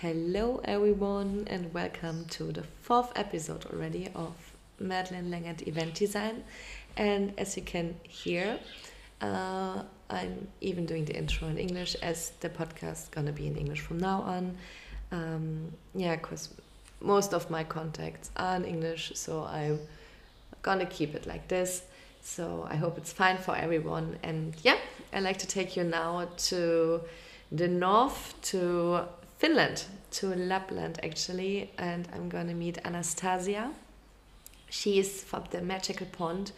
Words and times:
Hello, 0.00 0.60
everyone, 0.62 1.42
and 1.48 1.74
welcome 1.74 2.24
to 2.26 2.52
the 2.52 2.62
fourth 2.82 3.10
episode 3.16 3.66
already 3.66 4.08
of 4.14 4.32
Madeline 4.78 5.28
Langert 5.28 5.66
Event 5.66 5.94
Design. 5.94 6.44
And 6.96 7.34
as 7.36 7.56
you 7.56 7.64
can 7.64 7.96
hear, 8.04 8.60
uh, 9.20 9.82
I'm 10.08 10.46
even 10.60 10.86
doing 10.86 11.04
the 11.04 11.16
intro 11.16 11.48
in 11.48 11.58
English 11.58 11.96
as 11.96 12.30
the 12.38 12.48
podcast 12.48 12.92
is 12.92 13.08
gonna 13.10 13.32
be 13.32 13.48
in 13.48 13.56
English 13.56 13.80
from 13.80 13.98
now 13.98 14.20
on. 14.20 14.56
Um, 15.10 15.72
yeah, 15.96 16.14
because 16.14 16.50
most 17.00 17.34
of 17.34 17.50
my 17.50 17.64
contacts 17.64 18.30
are 18.36 18.54
in 18.54 18.64
English, 18.64 19.10
so 19.16 19.42
I'm 19.42 19.80
gonna 20.62 20.86
keep 20.86 21.16
it 21.16 21.26
like 21.26 21.48
this. 21.48 21.82
So 22.22 22.68
I 22.70 22.76
hope 22.76 22.98
it's 22.98 23.12
fine 23.12 23.38
for 23.38 23.56
everyone. 23.56 24.20
And 24.22 24.54
yeah, 24.62 24.78
I'd 25.12 25.24
like 25.24 25.38
to 25.38 25.48
take 25.48 25.76
you 25.76 25.82
now 25.82 26.28
to 26.50 27.00
the 27.50 27.66
north 27.66 28.40
to 28.42 29.08
Finland 29.38 29.84
to 30.10 30.34
Lapland 30.34 30.98
actually, 31.02 31.70
and 31.78 32.08
I'm 32.12 32.28
gonna 32.28 32.54
meet 32.54 32.78
Anastasia. 32.84 33.70
She 34.68 34.98
is 34.98 35.22
from 35.22 35.44
the 35.50 35.60
Magical 35.62 36.06
Pond 36.06 36.52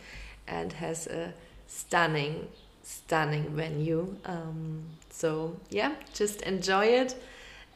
and 0.49 0.73
has 0.73 1.07
a 1.07 1.35
stunning, 1.67 2.49
stunning 2.83 3.51
venue. 3.55 4.17
Um, 4.25 4.83
so 5.11 5.57
yeah, 5.69 5.95
just 6.15 6.41
enjoy 6.43 6.87
it, 6.87 7.23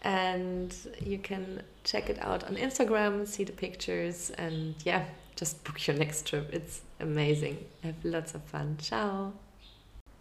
and 0.03 0.75
you 1.05 1.19
can 1.19 1.63
check 1.85 2.09
it 2.09 2.19
out 2.21 2.45
on 2.45 2.57
Instagram, 2.57 3.27
see 3.27 3.45
the 3.45 3.53
pictures, 3.53 4.31
and 4.31 4.75
yeah, 4.85 5.05
just 5.37 5.63
book 5.65 5.87
your 5.87 5.97
next 5.97 6.27
trip. 6.27 6.49
It's 6.51 6.81
amazing. 6.99 7.59
Have 7.83 8.03
lots 8.05 8.35
of 8.35 8.43
fun. 8.45 8.79
Ciao. 8.81 9.35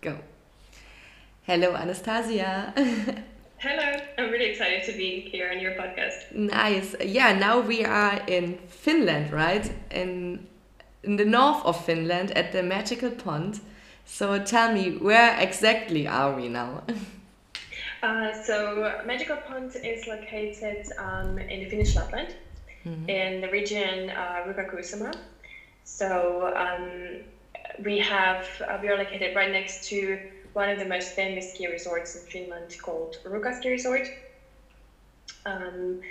Go. 0.02 0.20
Hello, 1.44 1.74
Anastasia. 1.74 3.24
Hello, 3.64 3.98
I'm 4.18 4.30
really 4.30 4.48
excited 4.48 4.84
to 4.92 4.92
be 4.92 5.22
here 5.22 5.50
on 5.50 5.62
your 5.62 5.72
podcast. 5.72 6.36
Nice. 6.36 6.98
Yeah, 7.00 7.32
now 7.32 7.62
we 7.62 7.86
are 7.86 8.22
in 8.28 8.58
Finland, 8.68 9.32
right? 9.32 9.72
In 9.90 10.46
in 11.04 11.16
the 11.16 11.24
north 11.24 11.64
of 11.64 11.86
Finland 11.86 12.32
at 12.32 12.52
the 12.52 12.62
magical 12.62 13.10
pond. 13.10 13.62
So 14.04 14.44
tell 14.44 14.74
me, 14.74 14.98
where 14.98 15.40
exactly 15.40 16.08
are 16.08 16.36
we 16.36 16.50
now? 16.50 16.84
Uh, 18.04 18.34
so 18.34 19.02
Magical 19.06 19.38
Pond 19.38 19.74
is 19.82 20.08
located 20.08 20.86
um, 21.00 21.40
in 21.40 21.64
the 21.64 21.70
Finnish 21.70 21.96
Lapland, 21.96 22.36
mm 22.84 22.94
-hmm. 22.94 23.10
in 23.10 23.42
the 23.42 23.48
region 23.48 24.10
uh, 24.10 24.46
Ruka 24.46 25.12
So 25.84 26.08
um, 26.64 26.86
we 27.80 28.02
have 28.02 28.46
uh, 28.60 28.82
we 28.82 28.90
are 28.90 28.98
located 28.98 29.36
right 29.36 29.52
next 29.52 29.90
to 29.90 29.96
one 30.54 30.70
of 30.70 30.80
the 30.80 30.86
most 30.86 31.10
famous 31.10 31.54
ski 31.54 31.68
resorts 31.68 32.16
in 32.16 32.22
Finland 32.28 32.76
called 32.82 33.18
Ruka 33.26 33.56
Ski 33.58 33.72
Resort. 33.72 34.08
Um, 35.46 36.02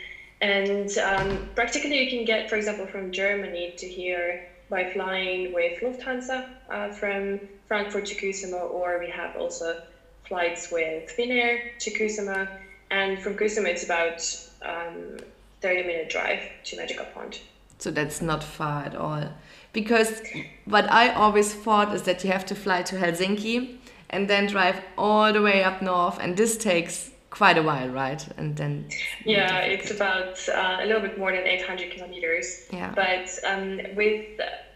and 0.41 0.91
um, 0.99 1.49
practically 1.55 2.03
you 2.03 2.11
can 2.11 2.25
get, 2.25 2.51
for 2.51 2.57
example, 2.57 2.87
from 2.87 3.13
Germany 3.13 3.75
to 3.79 3.87
here 3.87 4.49
by 4.69 4.91
flying 4.93 5.53
with 5.53 5.81
Lufthansa 5.81 6.49
uh, 6.71 6.89
from 6.91 7.41
Frankfurt 7.69 8.07
to 8.07 8.15
Kuusamo, 8.15 8.71
or 8.71 8.99
we 8.99 9.09
have 9.11 9.37
also 9.37 9.81
flights 10.25 10.73
with 10.73 11.11
Finnair 11.17 11.79
to 11.79 11.91
Kuusamo. 11.91 12.49
And 12.91 13.23
from 13.23 13.37
Kuusamo, 13.37 13.67
it's 13.67 13.85
about 13.85 14.21
um, 14.63 15.19
30 15.61 15.83
minute 15.85 16.11
drive 16.11 16.41
to 16.65 16.77
Magical 16.77 17.07
Pond. 17.15 17.39
So 17.79 17.91
that's 17.91 18.21
not 18.21 18.43
far 18.43 18.85
at 18.85 18.97
all. 18.97 19.25
Because 19.73 20.23
what 20.65 20.91
I 20.91 21.11
always 21.11 21.55
thought 21.55 21.95
is 21.95 22.03
that 22.03 22.25
you 22.25 22.31
have 22.31 22.47
to 22.47 22.55
fly 22.55 22.83
to 22.83 22.97
Helsinki 22.97 23.79
and 24.13 24.29
then 24.29 24.47
drive 24.47 24.81
all 24.97 25.33
the 25.33 25.43
way 25.43 25.65
up 25.65 25.83
north 25.83 26.19
and 26.21 26.37
this 26.37 26.57
takes 26.57 27.11
quite 27.31 27.57
a 27.57 27.63
while 27.63 27.89
right? 27.89 28.27
And 28.37 28.57
then 28.57 28.89
yeah 29.25 29.61
it's 29.61 29.91
about 29.91 30.37
uh, 30.49 30.79
a 30.83 30.87
little 30.87 31.01
bit 31.01 31.19
more 31.19 31.33
than 31.33 31.47
800 31.47 31.91
kilometers. 31.91 32.67
Yeah. 32.73 32.93
But 32.95 33.29
um, 33.47 33.81
with 33.97 34.27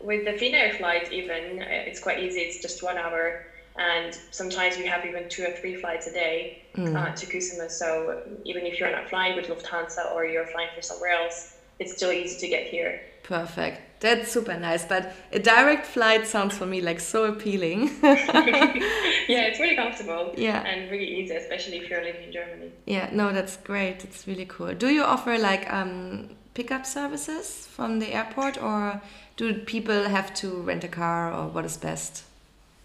with 0.00 0.24
the 0.24 0.32
Finnair 0.32 0.76
flight 0.78 1.12
even 1.12 1.62
it's 1.62 2.00
quite 2.00 2.18
easy 2.20 2.40
it's 2.40 2.60
just 2.60 2.82
one 2.82 2.96
hour. 2.96 3.46
And 3.78 4.18
sometimes 4.30 4.78
we 4.78 4.86
have 4.86 5.04
even 5.04 5.28
two 5.28 5.44
or 5.44 5.50
three 5.50 5.76
flights 5.76 6.06
a 6.06 6.12
day 6.12 6.62
mm. 6.74 6.96
uh, 6.96 7.14
to 7.14 7.26
Kuusamo 7.26 7.70
so 7.70 8.22
even 8.44 8.64
if 8.64 8.80
you're 8.80 8.90
not 8.90 9.10
flying 9.10 9.36
with 9.36 9.48
Lufthansa 9.48 10.14
or 10.14 10.24
you're 10.24 10.46
flying 10.46 10.70
for 10.74 10.80
somewhere 10.80 11.10
else 11.10 11.56
it's 11.78 11.94
still 11.94 12.10
easy 12.10 12.38
to 12.38 12.48
get 12.48 12.66
here. 12.66 13.02
Perfect. 13.22 13.80
That's 14.00 14.30
super 14.30 14.58
nice. 14.58 14.84
But 14.84 15.14
a 15.32 15.38
direct 15.38 15.86
flight 15.86 16.26
sounds 16.26 16.56
for 16.56 16.66
me 16.66 16.80
like 16.80 17.00
so 17.00 17.24
appealing. 17.24 17.90
yeah, 18.02 19.46
it's 19.48 19.58
really 19.58 19.76
comfortable. 19.76 20.34
Yeah. 20.36 20.62
And 20.62 20.90
really 20.90 21.20
easy, 21.20 21.34
especially 21.34 21.78
if 21.78 21.88
you're 21.88 22.02
living 22.02 22.24
in 22.24 22.32
Germany. 22.32 22.70
Yeah, 22.84 23.08
no, 23.12 23.32
that's 23.32 23.56
great. 23.56 24.04
It's 24.04 24.26
really 24.26 24.46
cool. 24.46 24.74
Do 24.74 24.88
you 24.88 25.02
offer 25.02 25.38
like 25.38 25.72
um, 25.72 26.30
pickup 26.54 26.86
services 26.86 27.66
from 27.70 27.98
the 27.98 28.12
airport 28.12 28.62
or 28.62 29.00
do 29.36 29.54
people 29.54 30.04
have 30.04 30.32
to 30.34 30.48
rent 30.62 30.84
a 30.84 30.88
car 30.88 31.32
or 31.32 31.48
what 31.48 31.64
is 31.64 31.76
best 31.76 32.24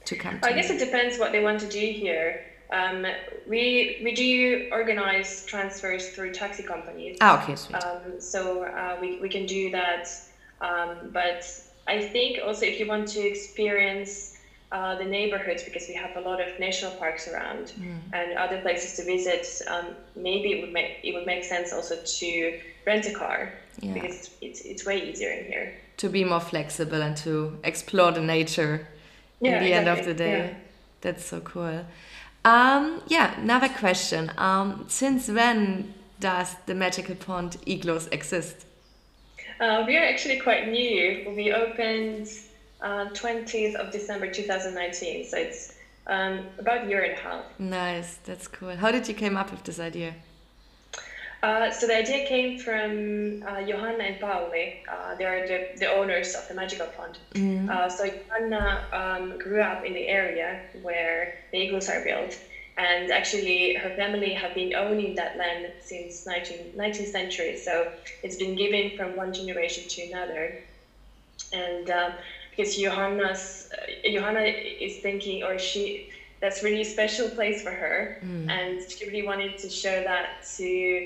to 0.06 0.16
come 0.16 0.40
to? 0.40 0.48
I 0.48 0.54
guess 0.54 0.70
it 0.70 0.80
depends 0.80 1.20
what 1.20 1.32
they 1.32 1.44
want 1.44 1.60
to 1.62 1.70
do 1.70 1.80
here. 1.80 2.46
Um, 2.72 3.06
we 3.48 4.00
we 4.02 4.14
do 4.14 4.70
organize 4.72 5.46
transfers 5.46 6.10
through 6.12 6.34
taxi 6.34 6.64
companies. 6.64 7.18
Ah, 7.20 7.44
okay, 7.44 7.56
sweet. 7.56 7.76
Um, 7.84 8.20
so 8.20 8.64
uh, 8.64 8.98
we, 9.02 9.20
we 9.20 9.28
can 9.28 9.46
do 9.46 9.72
that 9.72 10.08
um, 10.62 11.10
but 11.12 11.44
I 11.88 12.08
think 12.08 12.40
also 12.46 12.66
if 12.66 12.80
you 12.80 12.88
want 12.88 13.08
to 13.10 13.20
experience 13.20 14.38
uh, 14.72 14.96
the 14.96 15.04
neighborhoods, 15.04 15.64
because 15.64 15.88
we 15.90 15.94
have 15.96 16.16
a 16.16 16.22
lot 16.22 16.40
of 16.40 16.58
national 16.60 16.92
parks 16.92 17.28
around 17.28 17.74
mm. 17.78 17.98
and 18.14 18.38
other 18.38 18.62
places 18.62 18.96
to 18.96 19.04
visit, 19.04 19.46
um, 19.68 19.88
maybe 20.16 20.54
it 20.54 20.62
would 20.62 20.72
make 20.72 21.00
it 21.04 21.14
would 21.14 21.26
make 21.26 21.44
sense 21.44 21.74
also 21.74 21.96
to 22.06 22.60
rent 22.86 23.06
a 23.06 23.14
car 23.14 23.52
yeah. 23.82 23.94
because 23.94 24.30
it's 24.42 24.62
it's 24.62 24.86
way 24.86 25.10
easier 25.10 25.32
in 25.32 25.46
here. 25.46 25.74
To 25.98 26.10
be 26.10 26.24
more 26.24 26.40
flexible 26.40 27.02
and 27.02 27.18
to 27.18 27.60
explore 27.64 28.12
the 28.12 28.22
nature 28.22 28.88
yeah, 29.42 29.58
in 29.58 29.64
the 29.64 29.72
exactly. 29.72 29.74
end 29.74 30.00
of 30.00 30.06
the 30.06 30.14
day. 30.14 30.38
Yeah. 30.38 30.54
That's 31.02 31.26
so 31.26 31.42
cool. 31.42 31.86
Um, 32.46 33.02
yeah, 33.08 33.40
another 33.40 33.70
question. 33.70 34.32
Um, 34.38 34.86
since 34.88 35.28
when 35.28 35.94
does 36.20 36.56
the 36.66 36.76
Magical 36.76 37.16
Pond 37.16 37.58
igloos 37.66 38.08
exist? 38.08 38.66
Uh, 39.62 39.84
we 39.86 39.96
are 39.96 40.04
actually 40.04 40.40
quite 40.40 40.68
new. 40.68 41.32
We 41.36 41.54
opened 41.54 42.28
uh, 42.82 43.10
20th 43.14 43.76
of 43.76 43.92
December 43.92 44.32
2019, 44.32 45.26
so 45.26 45.38
it's 45.38 45.78
um, 46.08 46.48
about 46.58 46.86
a 46.86 46.90
year 46.90 47.04
and 47.04 47.14
a 47.14 47.22
half. 47.22 47.46
Nice, 47.60 48.16
that's 48.26 48.48
cool. 48.48 48.76
How 48.76 48.92
did 48.92 49.08
you 49.08 49.14
came 49.14 49.38
up 49.38 49.52
with 49.52 49.64
this 49.64 49.80
idea? 49.80 50.16
Uh, 51.44 51.70
so 51.70 51.86
the 51.86 51.96
idea 51.96 52.28
came 52.28 52.58
from 52.58 53.44
uh, 53.48 53.62
Johanna 53.64 54.04
and 54.04 54.20
Pauli. 54.20 54.84
Uh, 54.90 55.14
they 55.16 55.26
are 55.26 55.46
the, 55.46 55.68
the 55.78 55.92
owners 55.92 56.34
of 56.34 56.48
the 56.48 56.56
Magical 56.56 56.88
Pond. 56.88 57.20
Mm-hmm. 57.36 57.70
Uh, 57.70 57.88
so 57.88 58.08
Johanna 58.08 58.84
um, 58.92 59.38
grew 59.38 59.62
up 59.62 59.86
in 59.86 59.94
the 59.94 60.08
area 60.08 60.60
where 60.82 61.36
the 61.52 61.62
igloos 61.62 61.88
are 61.88 62.04
built 62.04 62.36
and 62.82 63.12
actually 63.12 63.74
her 63.84 63.92
family 64.02 64.32
have 64.34 64.54
been 64.62 64.72
owning 64.74 65.12
that 65.16 65.34
land 65.42 65.64
since 65.80 66.26
19, 66.26 66.72
19th 66.76 67.08
century. 67.08 67.56
So 67.56 67.74
it's 68.24 68.38
been 68.44 68.56
given 68.56 68.86
from 68.98 69.16
one 69.16 69.32
generation 69.34 69.84
to 69.94 70.02
another. 70.10 70.44
And 71.54 71.90
um, 71.90 72.12
because 72.50 72.76
johanna's 72.76 73.68
uh, 73.78 74.10
johanna 74.16 74.44
is 74.88 74.94
thinking 74.98 75.44
or 75.44 75.58
she 75.58 76.06
that's 76.42 76.62
really 76.66 76.82
a 76.82 76.90
special 76.98 77.28
place 77.30 77.62
for 77.62 77.72
her. 77.84 77.96
Mm. 78.24 78.50
and 78.58 78.82
she 78.90 79.06
really 79.06 79.22
wanted 79.32 79.58
to 79.64 79.70
show 79.70 80.02
that 80.12 80.26
to 80.58 81.04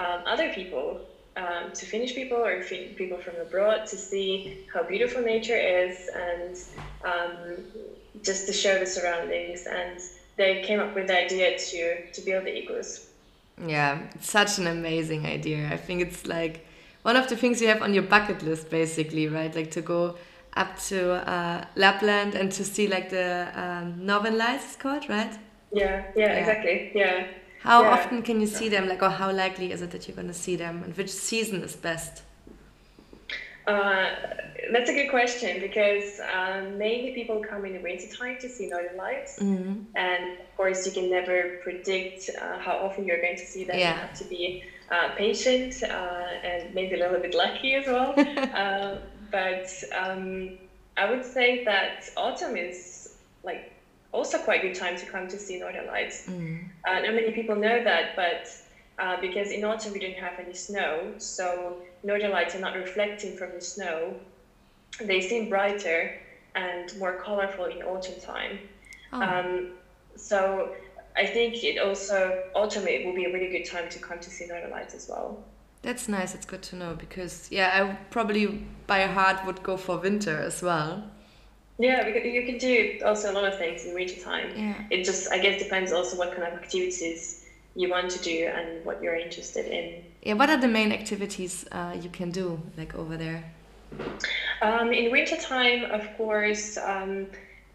um, 0.00 0.18
other 0.26 0.48
people 0.48 0.98
um, 1.36 1.70
to 1.72 1.86
finnish 1.86 2.14
people 2.14 2.38
or 2.38 2.58
people 2.96 3.18
from 3.18 3.36
abroad 3.38 3.86
to 3.86 3.96
see 3.96 4.42
how 4.72 4.82
beautiful 4.82 5.22
nature 5.22 5.56
is 5.56 6.08
and 6.14 6.54
um, 7.04 7.64
just 8.22 8.46
to 8.46 8.52
show 8.52 8.78
the 8.78 8.86
surroundings. 8.86 9.66
And 9.66 9.98
they 10.40 10.62
came 10.62 10.80
up 10.80 10.94
with 10.94 11.06
the 11.06 11.16
idea 11.26 11.48
to 11.58 11.80
to 12.14 12.20
build 12.26 12.44
the 12.46 12.52
igloos. 12.60 12.90
Yeah, 13.74 13.92
it's 14.14 14.30
such 14.30 14.58
an 14.58 14.66
amazing 14.66 15.26
idea. 15.26 15.68
I 15.70 15.76
think 15.76 16.00
it's 16.06 16.22
like 16.26 16.66
one 17.02 17.16
of 17.16 17.28
the 17.28 17.36
things 17.36 17.60
you 17.60 17.68
have 17.68 17.82
on 17.82 17.92
your 17.92 18.06
bucket 18.14 18.42
list, 18.42 18.70
basically, 18.70 19.28
right? 19.28 19.54
Like 19.54 19.70
to 19.72 19.82
go 19.82 20.16
up 20.62 20.78
to 20.88 20.98
uh, 21.34 21.64
Lapland 21.76 22.34
and 22.34 22.50
to 22.52 22.64
see 22.64 22.88
like 22.88 23.10
the 23.10 23.48
um, 23.54 24.06
Northern 24.06 24.36
Lights, 24.38 24.64
it's 24.64 24.76
called, 24.76 25.08
right? 25.08 25.34
Yeah, 25.72 26.04
yeah, 26.16 26.32
yeah. 26.32 26.32
exactly. 26.40 26.90
Yeah. 26.94 27.26
How 27.60 27.82
yeah. 27.82 27.90
often 27.90 28.22
can 28.22 28.40
you 28.40 28.46
see 28.46 28.68
them? 28.70 28.88
Like, 28.88 29.02
or 29.02 29.10
how 29.10 29.30
likely 29.30 29.70
is 29.70 29.82
it 29.82 29.90
that 29.90 30.08
you're 30.08 30.16
going 30.16 30.28
to 30.28 30.40
see 30.46 30.56
them? 30.56 30.82
And 30.82 30.96
which 30.96 31.10
season 31.10 31.62
is 31.62 31.76
best? 31.76 32.22
Uh, 33.66 34.06
that's 34.72 34.90
a 34.90 34.92
good 34.92 35.10
question 35.10 35.60
because 35.60 36.20
um, 36.34 36.78
mainly 36.78 37.12
people 37.12 37.42
come 37.48 37.64
in 37.64 37.72
the 37.74 37.80
wintertime 37.80 38.36
to 38.40 38.48
see 38.48 38.68
northern 38.68 38.96
lights, 38.96 39.38
mm-hmm. 39.38 39.82
and 39.96 40.38
of 40.38 40.56
course 40.56 40.86
you 40.86 40.92
can 40.92 41.10
never 41.10 41.58
predict 41.62 42.30
uh, 42.40 42.58
how 42.58 42.72
often 42.72 43.04
you're 43.04 43.20
going 43.20 43.36
to 43.36 43.46
see 43.46 43.64
them. 43.64 43.78
Yeah. 43.78 43.94
You 43.94 44.00
have 44.00 44.18
to 44.18 44.24
be 44.24 44.64
uh, 44.90 45.10
patient 45.16 45.82
uh, 45.82 45.86
and 46.42 46.74
maybe 46.74 46.94
a 46.94 46.98
little 46.98 47.20
bit 47.20 47.34
lucky 47.34 47.74
as 47.74 47.86
well. 47.86 48.14
Uh, 48.60 48.98
but 49.30 49.70
um, 49.96 50.58
I 50.96 51.08
would 51.08 51.24
say 51.24 51.64
that 51.64 52.10
autumn 52.16 52.56
is 52.56 53.14
like 53.44 53.72
also 54.12 54.38
quite 54.38 54.64
a 54.64 54.68
good 54.68 54.74
time 54.74 54.96
to 54.98 55.06
come 55.06 55.28
to 55.28 55.38
see 55.38 55.60
northern 55.60 55.86
lights. 55.86 56.26
Mm-hmm. 56.26 56.66
not 56.84 57.14
many 57.14 57.30
people 57.30 57.54
know 57.54 57.82
that, 57.84 58.16
but 58.16 58.48
uh, 58.98 59.20
because 59.20 59.50
in 59.50 59.64
autumn 59.64 59.92
we 59.92 60.00
don't 60.00 60.16
have 60.16 60.38
any 60.38 60.54
snow, 60.54 61.14
so 61.18 61.76
northern 62.02 62.30
lights 62.30 62.54
are 62.54 62.60
not 62.60 62.76
reflecting 62.76 63.36
from 63.36 63.52
the 63.52 63.60
snow. 63.60 64.14
They 65.00 65.20
seem 65.20 65.48
brighter 65.48 66.18
and 66.54 66.96
more 66.98 67.20
colorful 67.20 67.66
in 67.66 67.82
autumn 67.82 68.20
time. 68.20 68.58
Oh. 69.12 69.22
Um, 69.22 69.70
so 70.16 70.74
I 71.16 71.26
think 71.26 71.62
it 71.64 71.78
also 71.78 72.44
autumn 72.54 72.86
it 72.86 73.04
will 73.04 73.14
be 73.14 73.24
a 73.24 73.32
really 73.32 73.50
good 73.50 73.64
time 73.64 73.88
to 73.90 73.98
come 73.98 74.20
to 74.20 74.30
see 74.30 74.46
northern 74.46 74.70
lights 74.70 74.94
as 74.94 75.08
well. 75.08 75.42
That's 75.82 76.08
nice. 76.08 76.34
It's 76.34 76.46
good 76.46 76.62
to 76.64 76.76
know 76.76 76.94
because 76.94 77.48
yeah, 77.50 77.70
I 77.72 77.96
probably 78.10 78.66
by 78.86 79.02
heart 79.02 79.44
would 79.46 79.62
go 79.62 79.76
for 79.76 79.98
winter 79.98 80.36
as 80.38 80.62
well. 80.62 81.04
Yeah, 81.78 82.04
because 82.04 82.24
you 82.24 82.44
can 82.44 82.58
do 82.58 83.00
also 83.06 83.32
a 83.32 83.34
lot 83.34 83.44
of 83.44 83.56
things 83.56 83.86
in 83.86 83.94
winter 83.94 84.20
time. 84.20 84.52
Yeah. 84.54 84.74
It 84.90 85.04
just 85.04 85.32
I 85.32 85.38
guess 85.38 85.62
depends 85.62 85.92
also 85.92 86.18
what 86.18 86.36
kind 86.36 86.42
of 86.42 86.52
activities 86.62 87.46
you 87.74 87.88
want 87.88 88.10
to 88.10 88.18
do 88.18 88.50
and 88.54 88.84
what 88.84 89.02
you're 89.02 89.16
interested 89.16 89.66
in. 89.66 90.04
Yeah, 90.22 90.34
what 90.34 90.50
are 90.50 90.58
the 90.58 90.68
main 90.68 90.92
activities 90.92 91.66
uh, 91.72 91.96
you 92.00 92.10
can 92.10 92.30
do 92.30 92.60
like 92.76 92.94
over 92.94 93.16
there? 93.16 93.42
Um, 94.60 94.92
in 94.92 95.10
winter 95.10 95.36
time, 95.36 95.90
of 95.90 96.06
course, 96.16 96.76
um, 96.76 97.26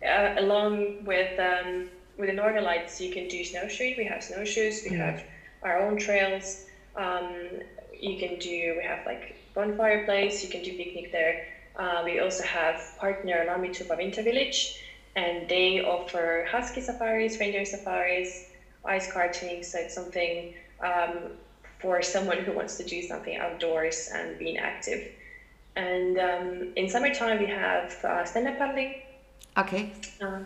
uh, 0.06 0.36
along 0.38 1.04
with 1.06 1.40
um, 1.40 1.90
with 2.18 2.30
the 2.30 2.36
Northern 2.36 2.64
Lights, 2.64 3.02
you 3.02 3.12
can 3.12 3.28
do 3.28 3.44
snowshoeing. 3.44 3.96
We 3.98 4.06
have 4.06 4.24
snowshoes. 4.24 4.84
We 4.84 4.92
mm. 4.92 4.98
have 4.98 5.24
our 5.64 5.80
own 5.80 5.98
trails. 5.98 6.66
Um, 6.96 7.34
you 8.00 8.20
can 8.20 8.38
do. 8.40 8.76
We 8.78 8.84
have 8.84 9.06
like 9.06 9.36
bonfire 9.56 10.06
place. 10.06 10.44
You 10.44 10.50
can 10.50 10.64
do 10.64 10.78
picnic 10.78 11.12
there. 11.12 11.48
Uh, 11.76 12.04
we 12.06 12.20
also 12.20 12.44
have 12.44 12.80
partner 13.00 13.46
Lammitupa 13.48 13.98
Winter 13.98 14.22
Village, 14.22 14.82
and 15.16 15.50
they 15.50 15.84
offer 15.84 16.48
husky 16.50 16.82
safaris, 16.82 17.40
reindeer 17.40 17.66
safaris, 17.66 18.52
ice 18.86 19.12
karting. 19.12 19.66
So 19.66 19.80
it's 19.80 19.96
something 19.96 20.54
um, 20.82 21.32
for 21.86 22.02
someone 22.02 22.40
who 22.40 22.52
wants 22.52 22.78
to 22.78 22.84
do 22.84 23.00
something 23.04 23.38
outdoors 23.38 24.10
and 24.12 24.28
being 24.40 24.58
active. 24.58 25.02
And 25.76 26.18
um, 26.18 26.74
in 26.76 26.90
summertime, 26.90 27.38
we 27.40 27.46
have 27.46 27.94
uh, 28.04 28.26
stand-up 28.26 28.58
paddling. 28.58 28.92
Okay. 29.56 29.92
Uh, 30.20 30.40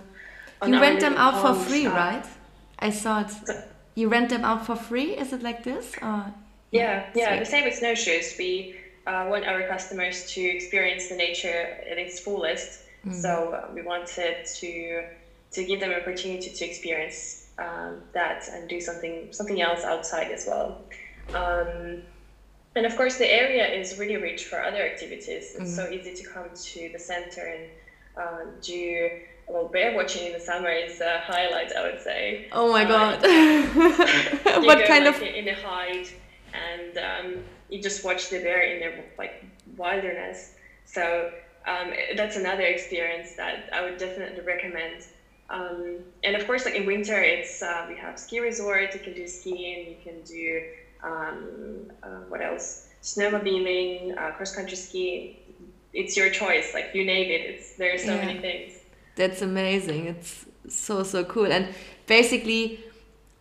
you 0.68 0.82
rent 0.82 1.00
them 1.00 1.16
out 1.16 1.36
for 1.44 1.54
free, 1.68 1.86
uh, 1.86 1.94
right? 2.04 2.26
I 2.80 2.90
saw 2.90 3.22
it. 3.22 3.32
You 3.96 4.10
rent 4.10 4.30
them 4.30 4.44
out 4.44 4.66
for 4.66 4.76
free? 4.76 5.12
Is 5.24 5.32
it 5.32 5.42
like 5.42 5.64
this? 5.64 5.96
Or? 6.02 6.26
Yeah, 6.72 7.10
yeah. 7.16 7.30
Sweet. 7.30 7.40
The 7.40 7.46
same 7.46 7.64
with 7.64 7.76
snowshoes. 7.76 8.36
We 8.38 8.76
uh, 9.08 9.28
want 9.32 9.46
our 9.46 9.64
customers 9.74 10.30
to 10.34 10.42
experience 10.42 11.08
the 11.08 11.16
nature 11.16 11.62
at 11.90 11.98
its 11.98 12.20
fullest. 12.20 12.82
Mm. 13.06 13.14
So 13.24 13.32
uh, 13.54 13.74
we 13.74 13.82
wanted 13.82 14.46
to 14.60 15.04
to 15.56 15.60
give 15.64 15.80
them 15.80 15.92
an 15.92 16.02
opportunity 16.02 16.50
to 16.60 16.66
experience 16.66 17.48
um, 17.58 17.92
that 18.14 18.40
and 18.52 18.68
do 18.68 18.80
something 18.82 19.16
something 19.32 19.62
else 19.62 19.84
outside 19.94 20.32
as 20.32 20.46
well. 20.50 20.82
Um, 21.34 22.04
and 22.76 22.86
of 22.86 22.96
course, 22.96 23.18
the 23.18 23.32
area 23.32 23.68
is 23.68 23.98
really 23.98 24.18
rich 24.18 24.46
for 24.46 24.62
other 24.62 24.82
activities. 24.82 25.56
It's 25.58 25.72
mm. 25.72 25.76
so 25.76 25.90
easy 25.90 26.14
to 26.14 26.30
come 26.30 26.50
to 26.54 26.90
the 26.94 27.00
center 27.00 27.42
and 27.42 27.70
uh, 28.18 28.52
do 28.62 29.10
well, 29.50 29.68
bear 29.68 29.96
watching 29.96 30.28
in 30.28 30.34
the 30.34 30.40
summer 30.40 30.70
is 30.70 31.02
a 31.02 31.20
highlight, 31.22 31.76
I 31.76 31.82
would 31.82 32.02
say. 32.02 32.48
Oh 32.52 32.72
my 32.72 32.86
uh, 32.86 32.88
god! 32.88 33.22
what 34.66 34.86
kind 34.86 35.06
like 35.06 35.16
of 35.16 35.22
in 35.24 35.46
the 35.46 35.56
hide, 35.56 36.08
and 36.54 36.98
um, 36.98 37.44
you 37.70 37.82
just 37.82 38.06
watch 38.06 38.30
the 38.30 38.40
bear 38.40 38.62
in 38.62 38.80
their 38.80 39.04
like 39.18 39.44
wilderness. 39.76 40.54
So 40.86 41.32
um, 41.66 41.94
that's 42.16 42.36
another 42.36 42.64
experience 42.64 43.36
that 43.38 43.70
I 43.74 43.82
would 43.82 43.98
definitely 43.98 44.42
recommend. 44.42 45.06
Um, 45.50 45.98
and 46.24 46.36
of 46.36 46.46
course, 46.46 46.66
like 46.66 46.76
in 46.76 46.86
winter, 46.86 47.20
it's 47.20 47.64
uh, 47.64 47.88
we 47.90 47.98
have 47.98 48.20
ski 48.20 48.40
resort. 48.40 48.94
You 48.94 49.00
can 49.00 49.16
do 49.16 49.28
skiing. 49.28 49.90
You 49.90 49.98
can 50.04 50.22
do 50.22 50.62
um, 51.04 51.92
uh, 52.04 52.22
what 52.30 52.42
else? 52.42 52.88
Snowmobiling, 53.02 54.18
uh, 54.18 54.32
cross 54.32 54.56
country 54.56 54.76
skiing. 54.76 55.36
It's 55.94 56.16
your 56.16 56.30
choice. 56.30 56.74
Like 56.74 56.92
you 56.94 57.06
name 57.06 57.32
it. 57.32 57.42
It's 57.50 57.76
there's 57.76 58.04
so 58.04 58.16
yeah. 58.16 58.26
many 58.26 58.40
things. 58.40 58.74
That's 59.16 59.42
amazing. 59.42 60.08
It's 60.08 60.46
so 60.68 61.04
so 61.04 61.24
cool. 61.24 61.52
And 61.52 61.70
basically, 62.08 62.80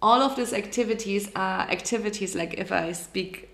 all 0.00 0.22
of 0.22 0.36
these 0.36 0.52
activities 0.52 1.30
are 1.34 1.62
activities 1.62 2.34
like 2.34 2.54
if 2.54 2.72
I 2.72 2.92
speak 2.92 3.50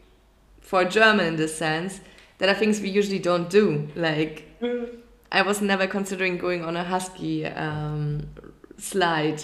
for 0.61 0.85
German 0.85 1.27
in 1.27 1.37
this 1.37 1.57
sense, 1.57 2.01
that 2.39 2.49
are 2.49 2.55
things 2.55 2.81
we 2.81 2.89
usually 2.89 3.19
don't 3.19 3.49
do. 3.51 3.89
Like 3.97 4.59
mm. 4.61 4.97
I 5.33 5.43
was 5.43 5.61
never 5.61 5.87
considering 5.87 6.39
going 6.39 6.65
on 6.65 6.77
a 6.77 6.85
husky 6.85 7.47
um, 7.47 8.29
slide, 8.79 9.43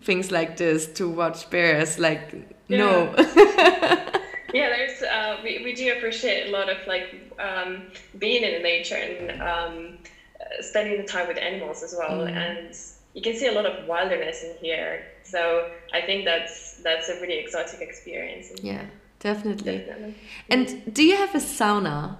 things 0.00 0.30
like 0.30 0.56
this 0.56 0.86
to 0.94 1.08
watch 1.08 1.50
bears. 1.50 1.98
Like 1.98 2.61
yeah. 2.72 2.78
no. 2.78 3.14
yeah, 4.54 4.68
there's 4.68 5.02
uh, 5.02 5.36
we 5.42 5.62
we 5.64 5.74
do 5.74 5.92
appreciate 5.92 6.48
a 6.48 6.50
lot 6.50 6.68
of 6.68 6.78
like 6.86 7.32
um, 7.38 7.90
being 8.18 8.42
in 8.42 8.62
nature 8.62 8.96
and 8.96 9.42
um, 9.42 9.98
spending 10.60 11.00
the 11.00 11.06
time 11.06 11.28
with 11.28 11.38
animals 11.38 11.82
as 11.82 11.94
well, 11.98 12.26
mm. 12.26 12.30
and 12.30 12.76
you 13.14 13.22
can 13.22 13.36
see 13.36 13.46
a 13.46 13.52
lot 13.52 13.66
of 13.66 13.86
wilderness 13.86 14.42
in 14.42 14.56
here. 14.60 15.04
So 15.24 15.70
I 15.92 16.00
think 16.02 16.24
that's 16.24 16.82
that's 16.82 17.08
a 17.08 17.20
really 17.20 17.38
exotic 17.38 17.80
experience. 17.80 18.52
Yeah. 18.62 18.84
Definitely. 19.22 19.78
Definitely. 19.78 20.14
And 20.50 20.94
do 20.94 21.04
you 21.04 21.16
have 21.16 21.34
a 21.34 21.38
sauna? 21.38 22.16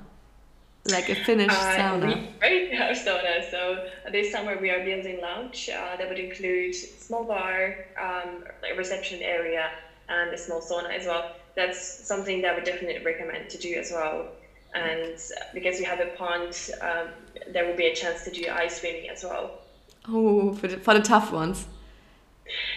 Like 0.84 1.08
a 1.08 1.16
Finnish 1.16 1.50
uh, 1.50 1.76
sauna? 1.76 2.06
We 2.06 2.48
already 2.48 2.76
have 2.76 2.96
sauna. 2.96 3.50
So 3.50 3.88
this 4.10 4.30
summer 4.30 4.56
we 4.60 4.70
are 4.70 4.84
building 4.84 5.20
lounge. 5.20 5.68
Uh, 5.68 5.96
that 5.96 6.08
would 6.08 6.18
include 6.18 6.74
small 6.74 7.24
bar, 7.24 7.86
um, 8.00 8.44
a 8.68 8.76
reception 8.76 9.20
area, 9.20 9.70
and 10.12 10.32
a 10.32 10.38
small 10.38 10.60
sauna 10.60 10.90
as 10.98 11.06
well. 11.06 11.32
That's 11.54 11.80
something 12.06 12.42
that 12.42 12.56
we 12.56 12.64
definitely 12.64 13.04
recommend 13.04 13.50
to 13.50 13.58
do 13.58 13.74
as 13.74 13.90
well. 13.92 14.28
And 14.74 15.16
because 15.52 15.78
we 15.78 15.84
have 15.84 16.00
a 16.00 16.10
pond, 16.16 16.56
um, 16.80 17.08
there 17.52 17.66
will 17.66 17.76
be 17.76 17.86
a 17.86 17.94
chance 17.94 18.24
to 18.24 18.30
do 18.30 18.44
ice 18.50 18.80
swimming 18.80 19.10
as 19.10 19.22
well. 19.22 19.58
Oh, 20.08 20.54
for 20.54 20.68
the, 20.68 20.78
for 20.78 20.94
the 20.94 21.00
tough 21.00 21.32
ones. 21.32 21.66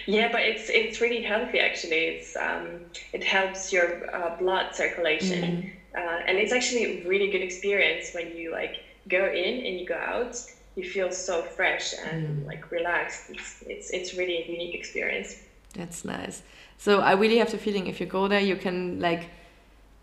Yeah, 0.06 0.30
but 0.30 0.42
it's 0.42 0.70
it's 0.70 1.00
really 1.00 1.22
healthy 1.22 1.58
actually. 1.58 2.04
It's 2.12 2.36
um, 2.36 2.80
it 3.12 3.24
helps 3.24 3.72
your 3.72 4.14
uh, 4.14 4.36
blood 4.38 4.74
circulation, 4.74 5.42
mm. 5.42 5.70
uh, 5.96 6.22
and 6.26 6.38
it's 6.38 6.52
actually 6.52 6.84
a 6.84 7.08
really 7.08 7.30
good 7.30 7.42
experience 7.42 8.12
when 8.14 8.36
you 8.36 8.52
like 8.52 8.76
go 9.08 9.26
in 9.26 9.66
and 9.66 9.80
you 9.80 9.86
go 9.86 9.96
out. 9.96 10.36
You 10.76 10.88
feel 10.88 11.10
so 11.10 11.42
fresh 11.42 11.94
and 12.06 12.44
mm. 12.44 12.46
like 12.46 12.70
relaxed. 12.70 13.30
It's, 13.30 13.64
it's 13.66 13.90
it's 13.90 14.14
really 14.14 14.42
a 14.42 14.46
unique 14.50 14.74
experience. 14.74 15.42
That's 15.74 16.04
nice. 16.04 16.42
So 16.78 17.00
I 17.00 17.12
really 17.12 17.38
have 17.38 17.50
the 17.50 17.58
feeling 17.58 17.86
if 17.86 18.00
you 18.00 18.06
go 18.06 18.28
there, 18.28 18.40
you 18.40 18.56
can 18.56 19.00
like 19.00 19.30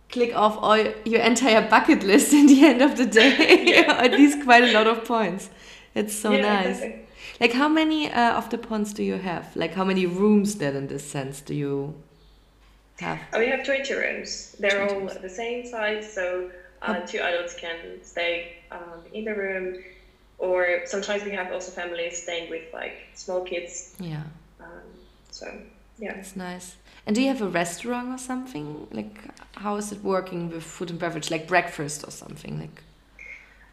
click 0.10 0.36
off 0.36 0.58
all 0.62 0.77
your 0.77 1.22
entire 1.22 1.68
bucket 1.68 2.03
list 2.03 2.34
in 2.39 2.46
the 2.48 2.65
end 2.65 2.82
of 2.82 2.98
the 2.98 3.06
day, 3.06 3.63
yeah. 3.74 3.94
at 4.06 4.12
least 4.12 4.44
quite 4.44 4.63
a 4.63 4.72
lot 4.72 4.88
of 4.88 5.06
points. 5.06 5.50
It's 5.96 6.15
so 6.15 6.32
yeah, 6.32 6.42
nice. 6.42 6.77
Exactly. 6.77 7.00
Like, 7.39 7.53
how 7.53 7.68
many 7.68 8.12
uh, 8.12 8.38
of 8.38 8.50
the 8.50 8.58
ponds 8.58 8.94
do 8.94 9.03
you 9.03 9.18
have? 9.18 9.56
Like, 9.56 9.74
how 9.74 9.84
many 9.84 10.06
rooms 10.06 10.56
then, 10.56 10.75
in 10.75 10.88
this 10.88 11.03
sense, 11.03 11.42
do 11.42 11.53
you 11.53 11.96
have? 13.00 13.20
Oh, 13.34 13.39
we 13.39 13.48
have 13.48 13.65
20 13.65 13.94
rooms. 13.94 14.56
They're 14.60 14.86
20 14.86 14.94
all 14.94 15.00
rooms. 15.00 15.18
the 15.18 15.30
same 15.30 15.65
size, 15.65 16.13
so 16.13 16.51
uh, 16.82 17.00
two 17.01 17.20
adults 17.20 17.56
can 17.56 18.03
stay 18.03 18.58
um, 18.72 19.01
in 19.13 19.25
the 19.25 19.34
room. 19.34 19.84
Or 20.38 20.82
sometimes 20.86 21.24
we 21.24 21.32
have 21.32 21.51
also 21.51 21.72
families 21.72 22.22
staying 22.22 22.50
with 22.50 22.72
like 22.74 23.08
small 23.15 23.42
kids. 23.42 23.96
Yeah. 24.00 24.24
Um, 24.60 24.68
so, 25.32 25.48
yeah. 25.98 26.16
It's 26.18 26.36
nice. 26.36 26.76
And 27.06 27.16
do 27.16 27.22
you 27.22 27.28
have 27.28 27.42
a 27.42 27.48
restaurant 27.48 28.10
or 28.10 28.18
something? 28.18 28.88
Like, 28.92 29.18
how 29.56 29.76
is 29.76 29.92
it 29.92 30.04
working 30.04 30.50
with 30.50 30.64
food 30.64 30.90
and 30.90 31.00
beverage, 31.00 31.30
like 31.30 31.48
breakfast 31.48 32.08
or 32.08 32.12
something? 32.12 32.60
Like, 32.60 32.84